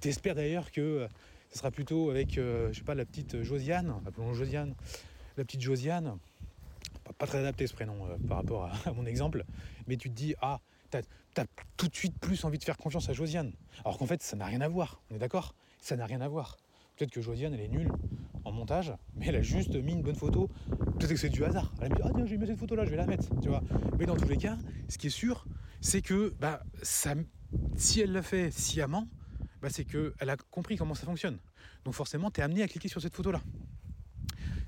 [0.00, 1.08] tu espères d'ailleurs que euh,
[1.50, 4.74] ce sera plutôt avec, euh, je sais pas, la petite Josiane, appelons Josiane,
[5.36, 6.18] la petite Josiane,
[7.18, 9.44] pas, très adapté ce prénom euh, par rapport à, mon exemple,
[9.86, 10.60] mais tu te dis, ah,
[10.90, 13.52] tu as, tout de suite plus envie de faire confiance à Josiane.
[13.84, 15.54] Alors qu'en fait, ça n'a rien à voir, on est d'accord?
[15.80, 16.56] Ça n'a rien à voir.
[16.96, 17.92] Peut-être que Josiane, elle est nulle
[18.44, 20.50] en montage, mais elle a juste mis une bonne photo.
[20.68, 21.72] Peut-être que c'est du hasard.
[21.80, 23.62] Elle a dit, ah tiens, vais mettre cette photo-là, je vais la mettre, tu vois.
[23.98, 24.58] Mais dans tous les cas,
[24.88, 25.46] ce qui est sûr,
[25.80, 27.14] c'est que bah, ça,
[27.76, 29.08] si elle l'a fait sciemment,
[29.62, 31.38] bah, c'est qu'elle a compris comment ça fonctionne.
[31.84, 33.40] Donc forcément, tu es amené à cliquer sur cette photo-là.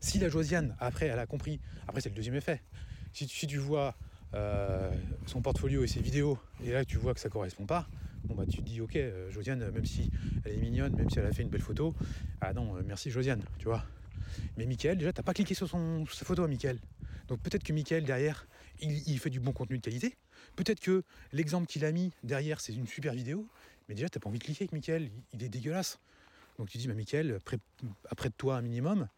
[0.00, 2.62] Si la Josiane, après, elle a compris, après c'est le deuxième effet,
[3.12, 3.94] si, tu vois
[4.34, 4.90] euh,
[5.26, 7.86] son portfolio et ses vidéos, et là tu vois que ça correspond pas,
[8.24, 10.10] bon bah tu te dis ok, euh, Josiane, même si
[10.44, 11.94] elle est mignonne, même si elle a fait une belle photo,
[12.40, 13.84] ah non, euh, merci Josiane, tu vois.
[14.56, 16.78] Mais Mickaël, déjà, t'as pas cliqué sur, son, sa photo à Mickaël.
[17.28, 18.46] Donc peut-être que Mickaël, derrière,
[18.82, 20.16] il, fait du bon contenu de qualité.
[20.56, 21.02] Peut-être que
[21.32, 23.46] l'exemple qu'il a mis derrière, c'est une super vidéo.
[23.88, 25.10] Mais déjà, t'as pas envie de cliquer avec Mickaël.
[25.32, 25.98] Il est dégueulasse.
[26.58, 27.38] Donc tu dis, bah, Mickaël,
[28.08, 29.08] après de toi un minimum.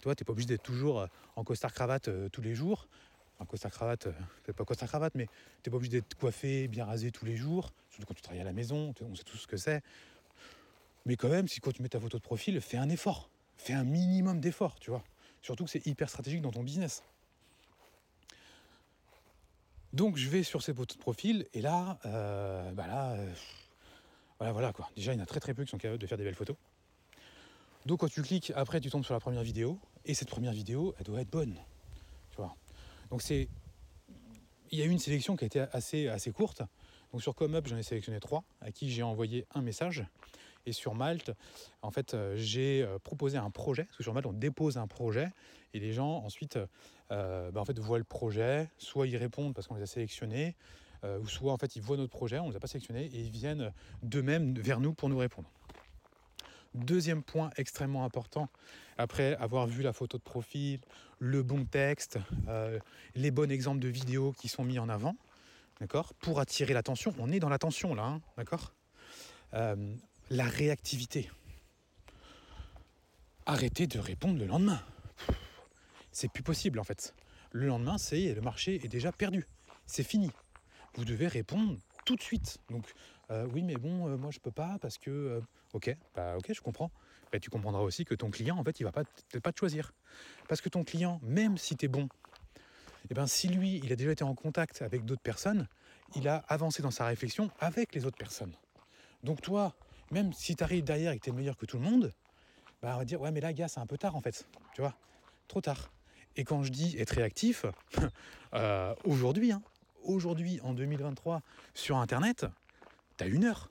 [0.00, 1.06] Toi, t'es pas obligé d'être toujours
[1.36, 2.88] en costard-cravate euh, tous les jours.
[3.38, 5.28] En costard-cravate, euh, pas costard-cravate, mais
[5.62, 7.72] t'es pas obligé d'être coiffé, bien rasé tous les jours.
[7.90, 9.82] Surtout quand tu travailles à la maison, on sait tout ce que c'est.
[11.06, 13.30] Mais quand même, si quand tu mets ta photo de profil, fais un effort.
[13.56, 15.04] Fais un minimum d'effort, tu vois.
[15.40, 17.02] Surtout que c'est hyper stratégique dans ton business.
[19.92, 23.32] Donc je vais sur ces photos de profil et là, euh, bah là, euh,
[24.38, 24.88] voilà, voilà quoi.
[24.96, 26.34] Déjà, il y en a très très peu qui sont capables de faire des belles
[26.34, 26.56] photos.
[27.84, 30.94] Donc quand tu cliques, après tu tombes sur la première vidéo et cette première vidéo,
[30.98, 31.56] elle doit être bonne,
[32.30, 32.56] tu vois.
[33.10, 33.48] Donc c'est,
[34.70, 36.62] il y a eu une sélection qui a été assez assez courte.
[37.12, 40.04] Donc sur ComeUp, j'en ai sélectionné trois à qui j'ai envoyé un message.
[40.66, 41.32] Et sur Malte,
[41.82, 43.84] en fait, euh, j'ai euh, proposé un projet.
[43.84, 45.28] Parce que sur Malte, on dépose un projet
[45.74, 46.58] et les gens ensuite
[47.10, 48.68] euh, bah, en fait, voient le projet.
[48.78, 50.54] Soit ils répondent parce qu'on les a sélectionnés,
[51.20, 53.18] ou soit en fait ils voient notre projet, on ne les a pas sélectionnés et
[53.18, 53.72] ils viennent
[54.04, 55.50] d'eux-mêmes vers nous pour nous répondre.
[56.74, 58.48] Deuxième point extrêmement important,
[58.98, 60.78] après avoir vu la photo de profil,
[61.18, 62.20] le bon texte,
[63.16, 65.16] les bons exemples de vidéos qui sont mis en avant,
[65.80, 66.14] d'accord?
[66.14, 68.72] Pour attirer l'attention, on est dans l'attention là, hein, d'accord?
[70.30, 71.30] La réactivité.
[73.46, 74.80] Arrêtez de répondre le lendemain.
[76.12, 77.14] C'est plus possible en fait.
[77.50, 79.46] Le lendemain, c'est le marché est déjà perdu.
[79.86, 80.30] C'est fini.
[80.94, 82.58] Vous devez répondre tout de suite.
[82.70, 82.92] Donc
[83.30, 85.40] euh, oui, mais bon, euh, moi je peux pas parce que euh,
[85.72, 86.90] ok, bah ok, je comprends.
[87.32, 89.04] Bah, tu comprendras aussi que ton client, en fait, il va pas,
[89.42, 89.92] pas te choisir.
[90.48, 92.08] Parce que ton client, même si tu es bon,
[93.10, 95.66] eh ben, si lui, il a déjà été en contact avec d'autres personnes,
[96.14, 98.54] il a avancé dans sa réflexion avec les autres personnes.
[99.22, 99.74] Donc toi,
[100.12, 102.12] même si tu arrives derrière et que tu es meilleur que tout le monde,
[102.82, 104.82] bah on va dire ouais mais là gars c'est un peu tard en fait, tu
[104.82, 104.94] vois,
[105.48, 105.90] trop tard.
[106.36, 107.66] Et quand je dis être réactif,
[108.54, 109.62] euh, aujourd'hui, hein,
[110.04, 111.42] aujourd'hui en 2023
[111.74, 112.46] sur internet,
[113.16, 113.70] tu as une heure.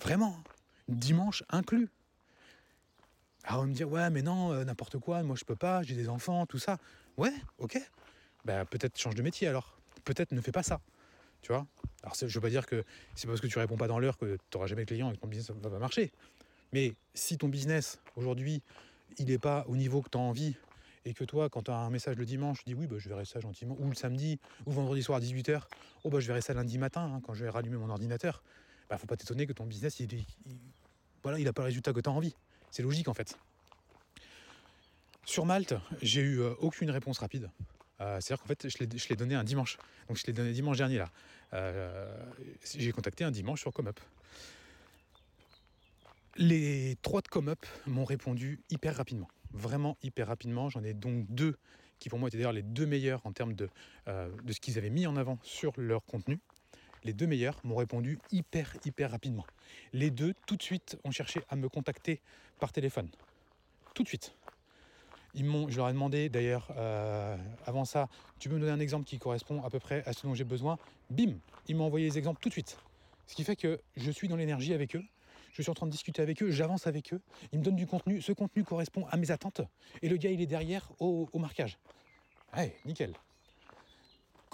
[0.00, 0.36] Vraiment,
[0.88, 1.88] dimanche inclus.
[3.44, 5.94] Alors on me dire ouais mais non, euh, n'importe quoi, moi je peux pas, j'ai
[5.94, 6.78] des enfants, tout ça.
[7.16, 7.78] Ouais, ok.
[8.44, 9.78] Bah peut-être change de métier alors.
[10.04, 10.80] Peut-être ne fais pas ça.
[11.44, 11.66] Tu vois
[12.02, 12.84] Alors, je veux pas dire que
[13.14, 15.14] c'est parce que tu réponds pas dans l'heure que tu n'auras jamais de clients et
[15.14, 16.10] que ton business va pas marcher.
[16.72, 18.62] Mais si ton business, aujourd'hui,
[19.18, 20.56] il n'est pas au niveau que tu as envie,
[21.04, 23.10] et que toi, quand tu as un message le dimanche, tu dis oui, bah, je
[23.10, 25.60] verrai ça gentiment, ou le samedi, ou vendredi soir à 18h,
[26.04, 28.42] oh, bah, je verrai ça lundi matin, hein, quand je vais rallumer mon ordinateur,
[28.88, 30.24] bah, faut pas t'étonner que ton business, il,
[31.22, 32.34] voilà, il n'a pas le résultat que tu as envie.
[32.70, 33.36] C'est logique en fait.
[35.26, 37.50] Sur Malte, j'ai eu euh, aucune réponse rapide.
[38.00, 39.78] Euh, c'est-à-dire qu'en fait, je l'ai donné un dimanche.
[40.08, 41.10] Donc je l'ai donné dimanche dernier là.
[41.52, 42.12] Euh,
[42.76, 43.98] j'ai contacté un dimanche sur ComUp.
[46.36, 49.28] Les trois de ComUp m'ont répondu hyper rapidement.
[49.52, 50.68] Vraiment hyper rapidement.
[50.68, 51.56] J'en ai donc deux
[52.00, 53.68] qui pour moi étaient d'ailleurs les deux meilleurs en termes de,
[54.08, 56.40] euh, de ce qu'ils avaient mis en avant sur leur contenu.
[57.04, 59.46] Les deux meilleurs m'ont répondu hyper hyper rapidement.
[59.92, 62.20] Les deux tout de suite ont cherché à me contacter
[62.58, 63.08] par téléphone.
[63.94, 64.34] Tout de suite
[65.34, 68.08] je leur ai demandé d'ailleurs euh, avant ça,
[68.38, 70.44] tu peux me donner un exemple qui correspond à peu près à ce dont j'ai
[70.44, 70.78] besoin
[71.10, 71.34] Bim,
[71.68, 72.78] ils m'ont envoyé les exemples tout de suite.
[73.26, 75.02] Ce qui fait que je suis dans l'énergie avec eux,
[75.52, 77.20] je suis en train de discuter avec eux, j'avance avec eux,
[77.52, 79.60] ils me donnent du contenu, ce contenu correspond à mes attentes,
[80.02, 81.78] et le gars il est derrière au, marquage.
[82.56, 83.14] Ouais, nickel.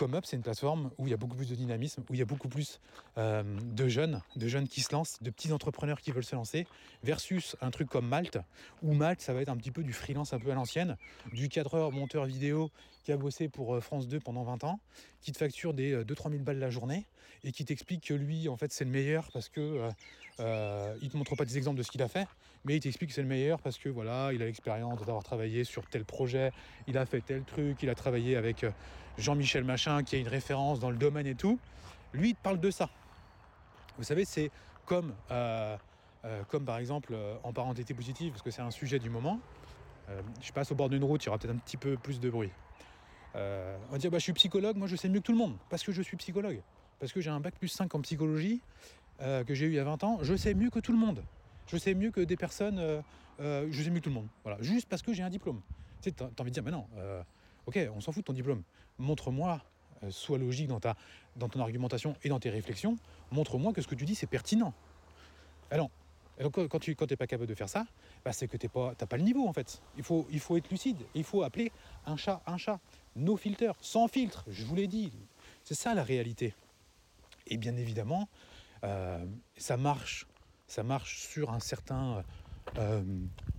[0.01, 2.23] ComeUp, c'est une plateforme où il y a beaucoup plus de dynamisme, où il y
[2.23, 2.81] a beaucoup plus
[3.19, 6.67] euh, de jeunes, de jeunes qui se lancent, de petits entrepreneurs qui veulent se lancer,
[7.03, 8.39] versus un truc comme Malte,
[8.83, 10.97] où Malte, ça va être un petit peu du freelance un peu à l'ancienne,
[11.35, 12.71] du cadreur, monteur vidéo
[13.05, 14.81] qui a bossé pour euh, France 2 pendant 20 ans,
[15.21, 17.05] qui te facture des 2-3 euh, 000 balles la journée,
[17.45, 19.91] et qui t'explique que lui, en fait, c'est le meilleur parce que
[20.41, 22.27] euh, il te montre pas des exemples de ce qu'il a fait,
[22.65, 25.65] mais il t'explique que c'est le meilleur parce que voilà, il a l'expérience d'avoir travaillé
[25.65, 26.53] sur tel projet,
[26.87, 28.65] il a fait tel truc, il a travaillé avec
[29.21, 31.59] Jean-Michel Machin qui a une référence dans le domaine et tout.
[32.13, 32.89] Lui, il parle de ça.
[33.99, 34.51] Vous savez, c'est
[34.87, 35.15] comme,
[36.49, 37.15] comme par exemple
[37.45, 39.39] en parenté positive, parce que c'est un sujet du moment.
[40.41, 42.31] je passe au bord d'une route, il y aura peut-être un petit peu plus de
[42.31, 42.51] bruit.
[43.37, 45.39] Euh, on va dire bah, je suis psychologue, moi je sais mieux que tout le
[45.39, 46.61] monde, parce que je suis psychologue.
[46.99, 48.61] parce que j'ai un bac plus 5 en psychologie
[49.23, 50.99] euh, que j'ai eu il y a 20 ans, je sais mieux que tout le
[50.99, 51.23] monde.
[51.67, 53.01] Je sais mieux que des personnes, euh,
[53.41, 54.29] euh, je sais mieux que tout le monde.
[54.43, 55.61] Voilà, juste parce que j'ai un diplôme.
[56.03, 56.87] Tu sais, t'as as envie de dire, mais non,
[57.71, 58.63] ok, on s'en fout de ton diplôme.
[58.99, 59.63] Montre-moi,
[60.11, 60.81] sois logique dans,
[61.49, 62.97] ton argumentation et dans tes réflexions,
[63.31, 64.75] montre-moi que ce que tu dis, c'est pertinent.
[65.71, 65.89] Alors,
[66.53, 67.87] quand tu n'es pas capable de faire ça,
[68.25, 69.81] bah c'est que tu n'as pas, le niveau en fait.
[69.97, 70.97] Il faut, il faut être lucide.
[71.15, 71.71] Il faut appeler
[72.07, 72.81] un chat un chat.
[73.15, 75.13] No filter, sans filtre, je vous l'ai dit.
[75.65, 76.55] C'est ça la réalité.
[77.47, 78.29] Et bien évidemment,
[78.85, 79.25] euh,
[79.57, 80.27] ça marche,
[80.67, 82.25] ça marche sur un certain
[82.79, 83.03] euh,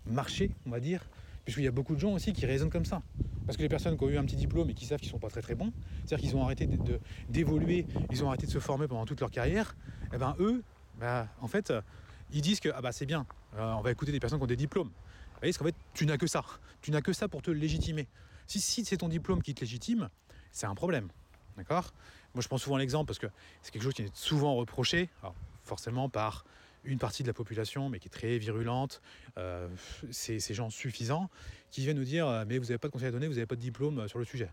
[0.05, 1.07] marché, on va dire,
[1.43, 3.01] puisqu'il y a beaucoup de gens aussi qui raisonnent comme ça.
[3.45, 5.13] Parce que les personnes qui ont eu un petit diplôme et qui savent qu'ils ne
[5.13, 5.73] sont pas très très bons,
[6.05, 6.69] c'est-à-dire qu'ils ont arrêté
[7.29, 10.63] d'évoluer, ils ont arrêté de se former pendant toute leur carrière, et eh ben eux,
[10.99, 11.73] bah, en fait,
[12.31, 13.25] ils disent que ah bah c'est bien,
[13.55, 14.89] euh, on va écouter des personnes qui ont des diplômes.
[14.89, 16.43] Vous voyez, parce qu'en fait, tu n'as que ça.
[16.81, 18.07] Tu n'as que ça pour te légitimer.
[18.47, 20.09] Si, si c'est ton diplôme qui te légitime,
[20.51, 21.09] c'est un problème.
[21.57, 21.93] D'accord?
[22.33, 23.27] Moi, je prends souvent l'exemple parce que
[23.61, 25.09] c'est quelque chose qui est souvent reproché,
[25.63, 26.45] forcément par
[26.83, 29.01] une partie de la population, mais qui est très virulente,
[29.37, 29.67] euh,
[30.11, 31.29] c'est ces gens suffisants,
[31.69, 33.45] qui viennent nous dire euh, Mais vous n'avez pas de conseil à donner, vous n'avez
[33.45, 34.49] pas de diplôme sur le sujet.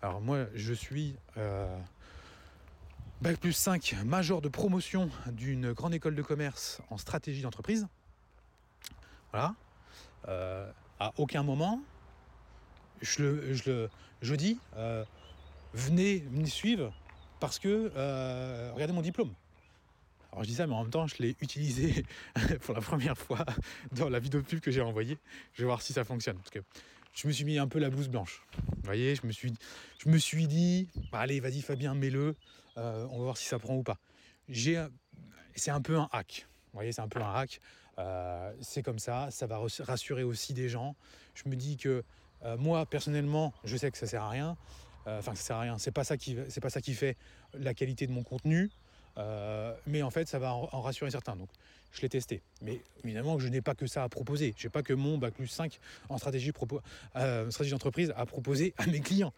[0.00, 1.16] Alors, moi, je suis.
[3.20, 7.86] Bac plus 5, major de promotion d'une grande école de commerce en stratégie d'entreprise.
[9.30, 9.54] Voilà.
[10.28, 10.70] Euh,
[11.00, 11.80] à aucun moment,
[13.00, 13.88] je,
[14.34, 15.04] dis, euh,
[15.72, 16.92] venez me suivre
[17.40, 19.32] parce que euh, regardez mon diplôme.
[20.34, 22.04] Alors je dis ça, mais en même temps, je l'ai utilisé
[22.62, 23.46] pour la première fois
[23.92, 25.16] dans la vidéo pub que j'ai envoyée.
[25.52, 26.38] Je vais voir si ça fonctionne.
[26.38, 26.58] Parce que
[27.14, 28.42] je me suis mis un peu la blouse blanche.
[28.58, 29.54] Vous voyez, je me suis,
[30.04, 32.34] je me suis dit, bah, allez, vas-y Fabien, mets-le,
[32.78, 33.96] euh, on va voir si ça prend ou pas.
[34.52, 36.48] C'est un peu un hack.
[36.72, 37.60] Vous voyez, c'est un peu un hack.
[38.00, 40.96] Euh, c'est comme ça, ça va rassurer aussi des gens.
[41.36, 42.02] Je me dis que
[42.42, 44.56] euh, moi, personnellement, je sais que ça sert à rien.
[45.06, 45.78] Enfin, ça sert à rien.
[45.78, 47.16] C'est pas ça qui, c'est pas ça qui fait
[47.52, 48.72] la qualité de mon contenu.
[49.18, 51.36] Euh, mais en fait, ça va en, rassurer certains.
[51.36, 51.48] Donc,
[51.92, 52.42] je l'ai testé.
[52.62, 54.54] Mais évidemment, je n'ai pas que ça à proposer.
[54.56, 56.52] Je n'ai pas que mon Bac plus 5 en stratégie,
[57.16, 59.32] euh, stratégie d'entreprise à proposer à mes clients.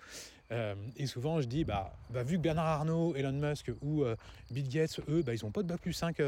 [0.53, 4.05] Euh, et souvent, je dis, bah, bah, vu que Bernard Arnault, Elon Musk ou
[4.51, 6.20] Bill Gates, eux, bah, ils n'ont pas de Bac plus 5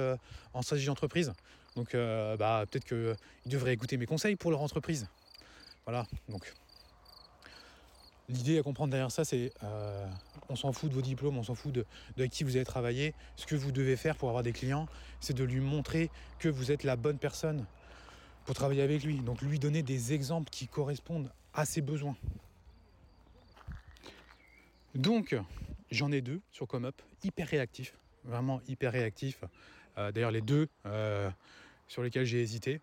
[0.53, 1.33] en stratégie d'entreprise.
[1.77, 3.17] Donc, bah, peut-être qu'ils
[3.51, 5.09] devraient écouter mes conseils pour leur entreprise.
[5.87, 6.07] Voilà.
[6.29, 6.53] Donc,
[8.29, 10.07] L'idée à comprendre derrière ça, c'est euh,
[10.51, 13.15] on s'en fout de vos diplômes, on s'en fout de, qui vous avez travaillé.
[13.37, 14.87] Ce que vous devez faire pour avoir des clients,
[15.21, 17.65] c'est de lui montrer que vous êtes la bonne personne
[18.45, 19.21] pour travailler avec lui.
[19.21, 22.17] Donc lui donner des exemples qui correspondent à ses besoins.
[24.95, 25.35] Donc
[25.91, 29.45] j'en ai deux sur ComeUp, hyper réactifs, vraiment hyper réactifs.
[29.97, 31.31] Euh, d'ailleurs les deux euh,
[31.89, 32.81] sur lesquels j'ai hésité,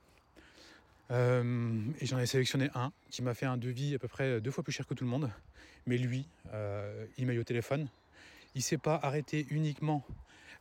[1.11, 4.51] euh, et j'en ai sélectionné un qui m'a fait un devis à peu près deux
[4.51, 5.29] fois plus cher que tout le monde.
[5.85, 7.87] Mais lui, euh, il m'a eu au téléphone.
[8.55, 10.03] Il ne s'est pas arrêté uniquement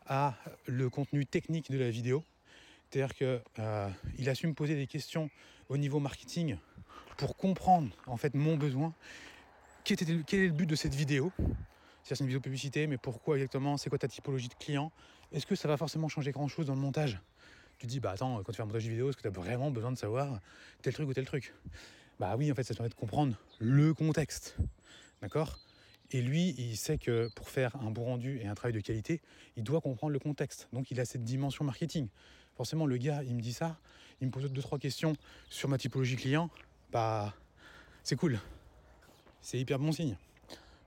[0.07, 0.34] à
[0.66, 2.24] le contenu technique de la vidéo.
[2.90, 3.88] C'est-à-dire qu'il euh,
[4.26, 5.30] a su me poser des questions
[5.68, 6.57] au niveau marketing
[7.16, 8.92] pour comprendre en fait mon besoin.
[9.84, 11.32] Quel, quel est le but de cette vidéo?
[12.03, 13.78] C'est une vidéo publicité, mais pourquoi exactement?
[13.78, 14.92] C'est quoi ta typologie de client?
[15.32, 17.18] Est-ce que ça va forcément changer grand-chose dans le montage?
[17.85, 19.70] Tu dis, bah attends, quand tu fais un montage vidéo, est-ce que tu as vraiment
[19.70, 20.41] besoin de savoir
[20.82, 21.55] tel truc ou tel truc?
[22.18, 24.57] Bah oui, en fait, ça te permet de comprendre le contexte.
[25.20, 25.59] D'accord?
[26.11, 29.20] Et lui, il sait que pour faire un bon rendu et un travail de qualité,
[29.57, 30.68] il doit comprendre le contexte.
[30.72, 32.09] Donc il a cette dimension marketing.
[32.57, 33.78] Forcément, le gars, il me dit ça,
[34.20, 35.14] il me pose deux, trois questions
[35.51, 36.51] sur ma typologie client.
[36.93, 37.35] Bah,
[38.03, 38.39] c'est cool.
[39.43, 40.16] C'est hyper bon signe.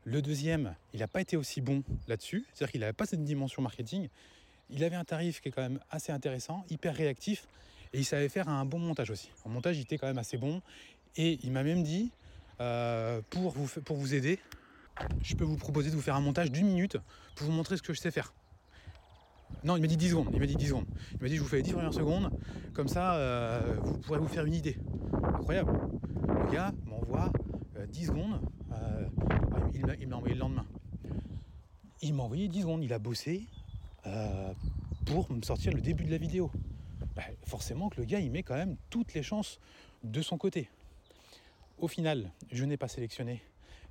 [0.03, 3.61] Le deuxième, il n'a pas été aussi bon là-dessus, c'est-à-dire qu'il n'avait pas cette dimension
[3.61, 4.07] marketing,
[4.69, 7.47] il avait un tarif qui est quand même assez intéressant, hyper réactif,
[7.93, 9.29] et il savait faire un bon montage aussi.
[9.45, 10.61] En montage, il était quand même assez bon,
[11.15, 12.11] et il m'a même dit,
[12.59, 14.39] euh, pour, vous, aider,
[15.21, 16.97] je peux vous proposer de vous faire un montage d'une minute
[17.35, 18.33] pour vous montrer ce que je sais faire.
[19.63, 20.29] Non, il m'a dit 10 secondes.
[20.33, 20.85] Il m'a dit 10 secondes.
[21.13, 22.29] Il m'a dit je vous fais les 10 premières secondes,
[22.73, 24.77] comme ça euh, vous pourrez vous faire une idée.
[25.23, 25.71] Incroyable.
[26.27, 27.31] Le gars m'envoie
[27.89, 28.41] 10 euh, secondes.
[29.73, 30.65] il m'a envoyé le lendemain.
[32.01, 32.83] Il m'a envoyé 10 secondes.
[32.83, 33.47] Il a bossé.
[34.07, 34.53] Euh,
[35.05, 36.51] pour me sortir le début de la vidéo.
[37.15, 39.59] Bah, forcément que le gars, il met quand même toutes les chances
[40.03, 40.69] de son côté.
[41.77, 43.41] Au final, je n'ai pas sélectionné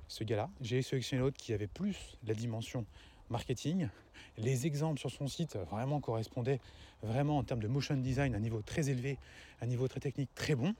[0.07, 0.49] ce gars-là.
[0.61, 2.85] J'ai sélectionné l'autre qui avait plus la dimension
[3.29, 3.89] marketing.
[4.37, 6.61] Les exemples sur son site vraiment correspondaient
[7.01, 9.17] vraiment en termes de motion design à un niveau très élevé,
[9.59, 10.75] à un niveau très technique très bon.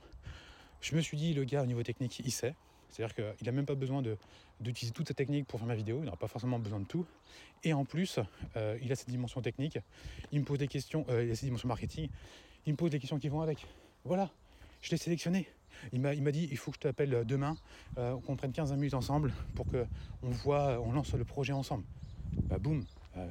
[0.81, 2.55] Je me suis dit, le gars au niveau technique, il sait.
[2.91, 4.01] C'est-à-dire qu'il n'a même pas besoin
[4.59, 7.05] d'utiliser toute sa technique pour faire ma vidéo, il n'aura pas forcément besoin de tout.
[7.63, 8.19] Et en plus,
[8.55, 9.79] euh, il a cette dimension technique,
[10.31, 12.09] il me pose des questions, euh, il a cette dimension marketing,
[12.65, 13.65] il me pose des questions qui vont avec.
[14.05, 14.29] Voilà,
[14.81, 15.47] je l'ai sélectionné.
[15.93, 17.55] Il m'a, dit il faut que je t'appelle demain,
[17.99, 21.83] euh, qu'on prenne 15 minutes ensemble pour qu'on voit, on lance le projet ensemble.
[22.43, 22.83] Bah boum,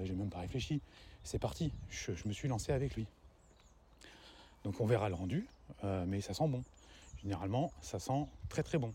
[0.05, 0.81] j'ai même pas réfléchi.
[1.25, 1.73] C'est parti.
[1.91, 3.07] Je, je me suis lancé avec lui.
[4.63, 5.49] Donc on verra le rendu,
[6.07, 6.63] mais ça sent bon.
[7.23, 8.93] Généralement, ça sent très très bon.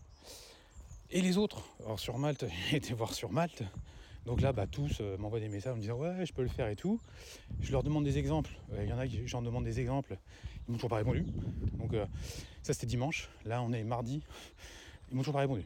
[1.12, 3.62] Et les autres, alors sur Malte, été voir sur Malte.
[4.24, 6.48] Donc là, bah, tous euh, m'envoient des messages en me disant ouais, je peux le
[6.48, 7.00] faire et tout.
[7.60, 8.52] Je leur demande des exemples.
[8.72, 10.16] Euh, Il y en a qui j'en demande des exemples.
[10.68, 11.24] Ils m'ont toujours pas répondu.
[11.78, 12.06] Donc euh,
[12.62, 13.28] ça c'était dimanche.
[13.44, 14.22] Là on est mardi.
[15.10, 15.64] Ils m'ont toujours pas répondu.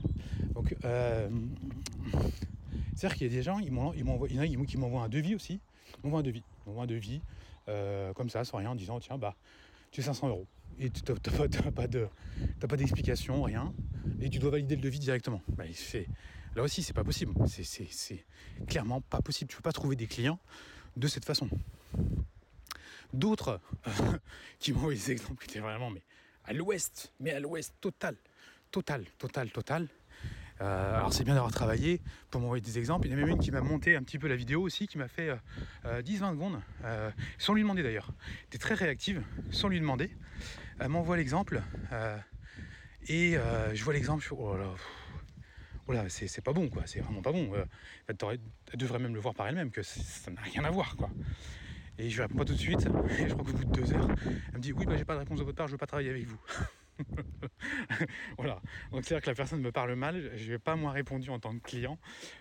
[0.54, 1.28] Donc euh,
[2.94, 5.60] c'est-à-dire qu'il y a des gens, ils m'ont- ils m'envoient- qui m'envoient un devis aussi.
[5.98, 6.42] Ils m'envoient un devis.
[6.64, 7.20] Ils m'envoient un devis
[8.14, 9.34] comme ça, sans rien, en disant tiens bah
[9.90, 10.46] tu as 500 euros.
[10.78, 11.88] Et tu n'as pas,
[12.68, 13.72] pas d'explication, rien.
[14.20, 15.42] Et tu dois valider le devis directement.
[15.48, 15.64] Bah,
[16.54, 17.34] Là aussi, c'est pas possible.
[17.48, 18.24] C'est-
[18.66, 19.50] clairement pas possible.
[19.50, 20.38] Tu peux pas trouver des clients
[20.96, 21.48] de cette façon.
[23.12, 23.90] D'autres euh,
[24.58, 26.02] qui m'ont envoyé des exemples qui étaient vraiment mais
[26.44, 28.16] à l'ouest, mais à l'ouest total,
[28.70, 29.88] total, total, total.
[30.62, 32.00] Euh, alors c'est bien d'avoir travaillé
[32.30, 33.06] pour m'envoyer des exemples.
[33.06, 34.86] Il y en a même une qui m'a monté un petit peu la vidéo aussi,
[34.86, 35.36] qui m'a fait euh,
[35.84, 38.10] euh, 10-20 secondes, euh, sans lui demander d'ailleurs.
[38.46, 40.10] Était très réactive, sans lui demander.
[40.78, 41.62] Elle m'envoie l'exemple
[41.92, 42.18] euh,
[43.08, 44.74] et euh, je vois l'exemple, je fais oh là là,
[45.88, 47.52] oh c'est pas bon quoi, c'est vraiment pas bon.
[47.54, 47.64] Euh,
[48.08, 51.10] elle, devrait même le voir par elle-même que ça n'a rien à voir quoi.
[51.98, 53.92] Et je lui réponds pas tout de suite, et je crois qu'au bout de deux
[53.94, 54.08] heures,
[54.48, 55.86] elle me dit oui bah j'ai pas de réponse de votre part, je veux pas
[55.86, 56.40] travailler avec vous.
[58.38, 58.60] voilà.
[58.90, 61.54] Donc c'est-à-dire que la personne me parle mal, je vais pas moi répondu en tant
[61.54, 61.98] que client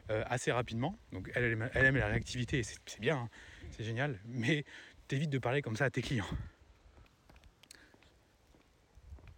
[0.09, 0.97] euh, assez rapidement.
[1.11, 3.29] Donc elle, aime, la réactivité, c'est bien, hein,
[3.71, 4.65] c'est génial, mais
[5.07, 6.25] t'évites de parler comme ça à tes clients.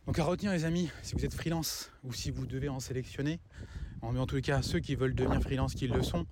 [0.08, 3.42] Donc à retenir les amis, si vous êtes freelance ou si vous devez en sélectionner,
[4.02, 6.26] en, mais en les cas ceux qui veulent devenir freelance qui le sont,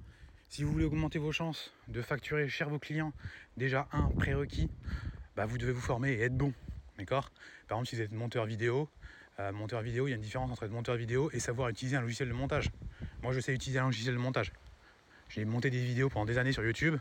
[0.47, 3.11] si vous voulez augmenter vos chances de facturer cher vos clients,
[3.57, 4.69] déjà un prérequis,
[5.35, 6.53] bah, vous devez vous former et être bon.
[6.97, 7.29] D'accord?
[7.67, 8.87] Par exemple si vous êtes monteur vidéo,
[9.41, 11.97] euh, monteur vidéo, il y a une différence entre être monteur vidéo et savoir utiliser
[11.97, 12.71] un logiciel de montage.
[13.23, 14.53] Moi je sais utiliser un logiciel de montage.
[15.27, 16.95] J'ai monté des vidéos pendant des années sur YouTube.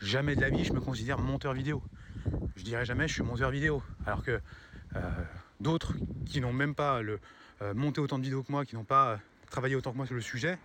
[0.00, 1.82] Jamais de la vie je me considère monteur vidéo.
[2.56, 3.82] Je dirais jamais je suis monteur vidéo.
[4.06, 4.40] Alors que
[4.94, 5.00] euh,
[5.60, 5.94] d'autres
[6.26, 7.00] qui n'ont même pas
[7.62, 9.16] euh, monté autant de vidéos que moi, qui n'ont pas euh,
[9.50, 10.58] travaillé autant que moi sur le sujet,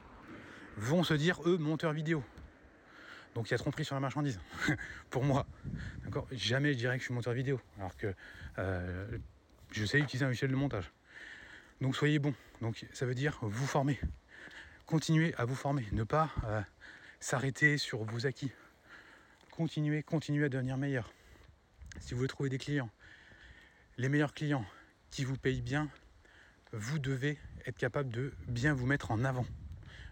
[0.77, 2.23] vont se dire eux monteurs vidéo.
[3.35, 4.39] Donc il y a tromperie sur la marchandise.
[5.09, 5.45] Pour moi.
[6.03, 6.27] D'accord?
[6.31, 7.61] Jamais je dirais que je suis monteur vidéo.
[7.77, 8.13] Alors que
[8.57, 9.17] euh,
[9.71, 10.91] je sais utiliser un logiciel de montage.
[11.79, 12.33] Donc soyez bon.
[12.61, 13.99] Donc ça veut dire vous former.
[14.85, 15.87] Continuez à vous former.
[15.93, 16.29] Ne pas
[17.21, 18.51] s'arrêter sur vos acquis.
[19.51, 21.13] Continuez, continuez à devenir meilleur.
[21.99, 22.89] Si vous voulez trouver des clients,
[23.97, 24.65] les meilleurs clients
[25.11, 25.89] qui vous payent bien,
[26.73, 29.45] vous devez être capable de bien vous mettre en avant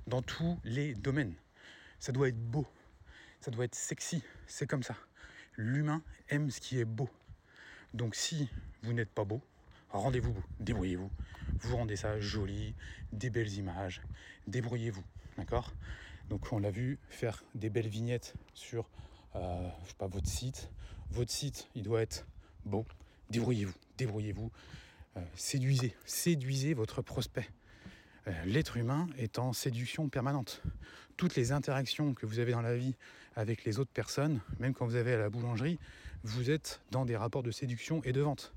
[0.08, 1.34] dans tous les domaines.
[2.00, 2.68] Ça doit être beau,
[3.40, 4.96] ça doit être sexy, c'est comme ça.
[5.56, 7.10] L'humain aime ce qui est beau.
[7.94, 8.50] Donc si
[8.84, 9.42] vous n'êtes pas beau,
[9.90, 11.10] rendez-vous beau, débrouillez-vous.
[11.62, 12.76] Vous rendez ça joli,
[13.12, 14.02] des belles images,
[14.48, 15.04] débrouillez-vous,
[15.38, 15.74] d'accord?
[16.30, 18.90] Donc on l'a vu, faire des belles vignettes sur
[19.36, 19.70] euh,
[20.00, 20.70] votre site.
[21.12, 22.28] Votre site, il doit être
[22.66, 22.86] beau.
[23.30, 24.52] Débrouillez-vous, débrouillez-vous.
[25.18, 27.50] Euh, séduisez, séduisez votre prospect.
[28.28, 30.62] Euh, L'être humain est en séduction permanente.
[31.18, 32.96] Toutes les interactions que vous avez dans la vie
[33.36, 35.80] avec les autres personnes, même quand vous avez à la boulangerie,
[36.24, 38.54] vous êtes dans des rapports de séduction et de vente.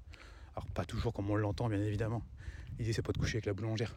[0.55, 2.23] Alors pas toujours comme on l'entend bien évidemment.
[2.79, 3.97] L'idée c'est pas de coucher avec la boulangère.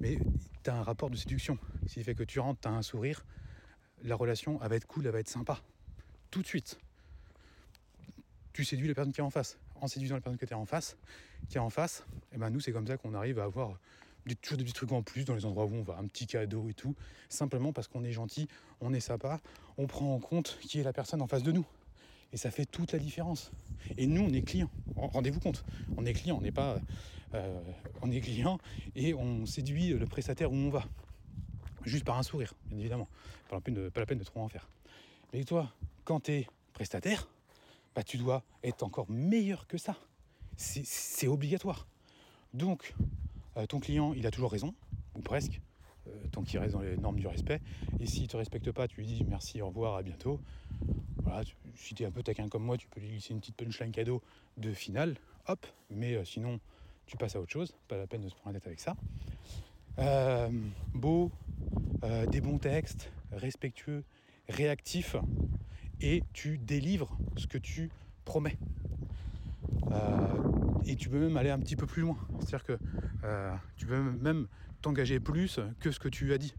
[0.00, 0.18] Mais
[0.62, 1.58] tu as un rapport de séduction.
[1.86, 3.24] Qui fait que tu rentres, tu as un sourire,
[4.04, 5.60] la relation elle va être cool, elle va être sympa.
[6.30, 6.78] Tout de suite.
[8.52, 9.58] Tu séduis la personne qui est en face.
[9.80, 10.96] En séduisant la personne qui est en face,
[11.48, 13.78] qui est en face, et ben nous c'est comme ça qu'on arrive à avoir
[14.26, 16.26] des, toujours des petits trucs en plus dans les endroits où on va, un petit
[16.26, 16.94] cadeau et tout,
[17.28, 18.48] simplement parce qu'on est gentil,
[18.80, 19.40] on est sympa,
[19.76, 21.66] on prend en compte qui est la personne en face de nous.
[22.32, 23.50] Et ça fait toute la différence.
[23.96, 24.68] Et nous, on est clients.
[24.96, 25.64] Rendez-vous compte,
[25.96, 26.78] on est client, on n'est pas,
[27.34, 27.60] euh,
[28.02, 28.58] on est client
[28.94, 30.84] et on séduit le prestataire où on va,
[31.84, 33.08] juste par un sourire, bien évidemment.
[33.48, 34.68] Pas la peine de, pas la peine de trop en faire.
[35.32, 35.72] Mais toi,
[36.04, 37.28] quand tu es prestataire,
[37.94, 39.96] bah, tu dois être encore meilleur que ça.
[40.56, 41.86] C'est- obligatoire.
[42.54, 42.94] Donc,
[43.56, 44.74] euh, ton client, il a toujours raison,
[45.14, 45.60] ou presque,
[46.06, 47.60] euh, tant qu'il reste dans les normes du respect.
[48.00, 50.40] Et s'il ne te respecte pas, tu lui dis merci, au revoir, à bientôt.
[51.22, 51.42] Voilà,
[51.76, 53.92] si tu es un peu taquin comme moi, tu peux lui glisser une petite punchline
[53.92, 54.22] cadeau
[54.56, 55.16] de finale,
[55.46, 56.58] hop, mais euh, sinon,
[57.06, 58.96] tu passes à autre chose, pas la peine de se prendre la tête avec ça.
[60.94, 61.30] Beau,
[62.30, 64.04] des bons textes, respectueux,
[64.48, 65.16] réactif,
[66.00, 67.90] et tu délivres ce que tu
[68.24, 68.58] promets.
[69.90, 70.28] Euh,
[70.84, 72.16] et tu peux même aller un petit peu plus loin.
[72.38, 72.78] C'est-à-dire que
[73.24, 74.46] euh, tu peux même
[74.80, 76.54] t'engager plus que ce que tu as dit.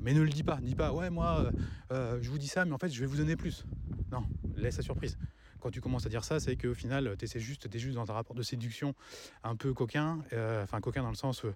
[0.00, 0.58] Mais ne le dis pas.
[0.62, 1.50] Dis pas, ouais, moi,
[1.92, 3.66] euh, je vous dis ça, mais en fait, je vais vous donner plus.
[4.10, 4.24] Non,
[4.56, 5.18] laisse la surprise.
[5.64, 8.12] Quand tu commences à dire ça, c'est qu'au final, tu juste, es juste dans un
[8.14, 8.94] rapport de séduction
[9.44, 11.54] un peu coquin, euh, enfin coquin dans le sens, euh,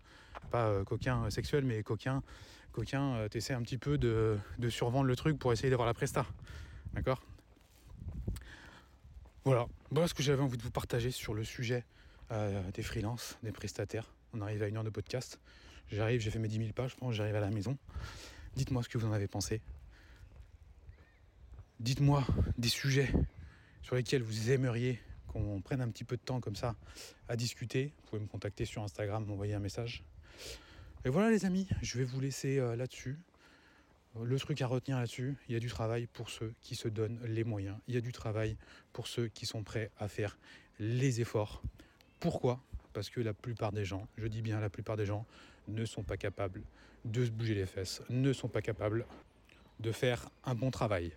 [0.51, 2.23] pas euh, coquin sexuel, mais coquin,
[2.73, 4.39] coquin, tu essaies un petit peu de,
[4.71, 6.25] survendre le truc pour essayer d'avoir la presta.
[6.95, 7.23] D'accord?
[9.45, 11.85] Voilà, voilà ce que j'avais envie de vous partager sur le sujet
[12.73, 14.11] des freelances, des prestataires.
[14.33, 15.39] On arrive à une heure de podcast.
[15.93, 17.77] J'arrive, j'ai fait mes 10 000 pages, je pense, j'arrive à la maison.
[18.57, 19.61] Dites-moi ce que vous en avez pensé.
[21.79, 22.25] Dites-moi
[22.57, 23.13] des sujets
[23.89, 26.77] sur lesquels vous aimeriez qu'on prenne un petit peu de temps comme ça
[27.27, 27.95] à discuter.
[27.97, 30.05] Vous pouvez me contacter sur Instagram, m'envoyer un message.
[31.07, 33.19] Et voilà les amis, je vais vous laisser euh, là-dessus.
[34.23, 37.19] Le truc à retenir là-dessus, il y a du travail pour ceux qui se donnent
[37.25, 37.79] les moyens.
[37.89, 38.59] Il y a du travail
[38.93, 40.37] pour ceux qui sont prêts à faire
[40.79, 41.63] les efforts.
[42.21, 42.61] Pourquoi?
[42.93, 45.25] Parce que la plupart des gens, je dis bien la plupart des gens,
[45.67, 46.61] ne sont pas capables
[47.07, 49.07] de se bouger les fesses, ne sont pas capables
[49.81, 51.15] de faire un bon travail.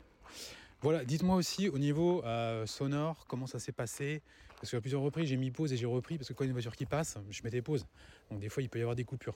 [0.82, 4.24] Voilà, dites-moi aussi au niveau euh, sonore comment ça s'est passé?
[4.60, 6.50] Parce qu'à plusieurs reprises, j'ai mis pause et j'ai repris parce que quand il y
[6.50, 7.86] a une voiture qui passe, je mettais pause.
[8.32, 9.36] Donc des fois, il peut y avoir des coupures.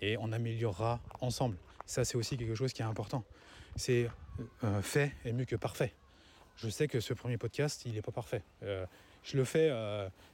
[0.00, 1.58] Et on améliorera ensemble.
[1.84, 3.22] Ça, c'est aussi quelque chose qui est important.
[3.76, 4.08] C'est
[4.64, 5.92] euh, fait est mieux que parfait.
[6.56, 8.42] Je sais que ce premier podcast, il n'est pas parfait.
[8.62, 8.86] Euh,
[9.22, 9.70] je le fais,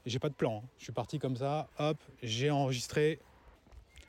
[0.06, 0.62] j'ai pas de plan.
[0.62, 0.68] Hein.
[0.78, 3.18] Je suis parti comme ça, hop, j'ai enregistré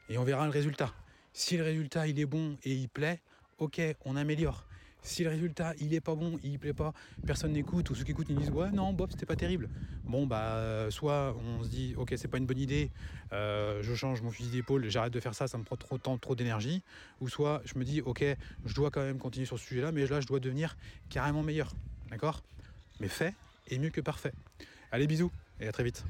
[0.09, 0.93] et on verra le résultat.
[1.33, 3.19] Si le résultat il est bon et il plaît,
[3.57, 4.63] ok, on améliore.
[5.05, 6.91] Si le résultat il est pas bon, il plaît pas,
[7.27, 9.69] personne n'écoute, ou ceux qui écoutent ils disent ouais non Bob c'était pas terrible.
[10.03, 12.89] Bon bah soit on se dit ok c'est pas une bonne idée,
[13.31, 16.01] euh, je change mon fusil d'épaule, j'arrête de faire ça, ça me prend trop de
[16.01, 16.81] temps, trop d'énergie,
[17.21, 18.25] ou soit je me dis ok
[18.65, 20.75] je dois quand même continuer sur ce sujet là, mais là je dois devenir
[21.09, 21.71] carrément meilleur.
[22.09, 22.41] D'accord?
[22.99, 23.35] Mais fait
[23.69, 24.33] est mieux que parfait.
[24.91, 26.03] Allez bisous et à très vite.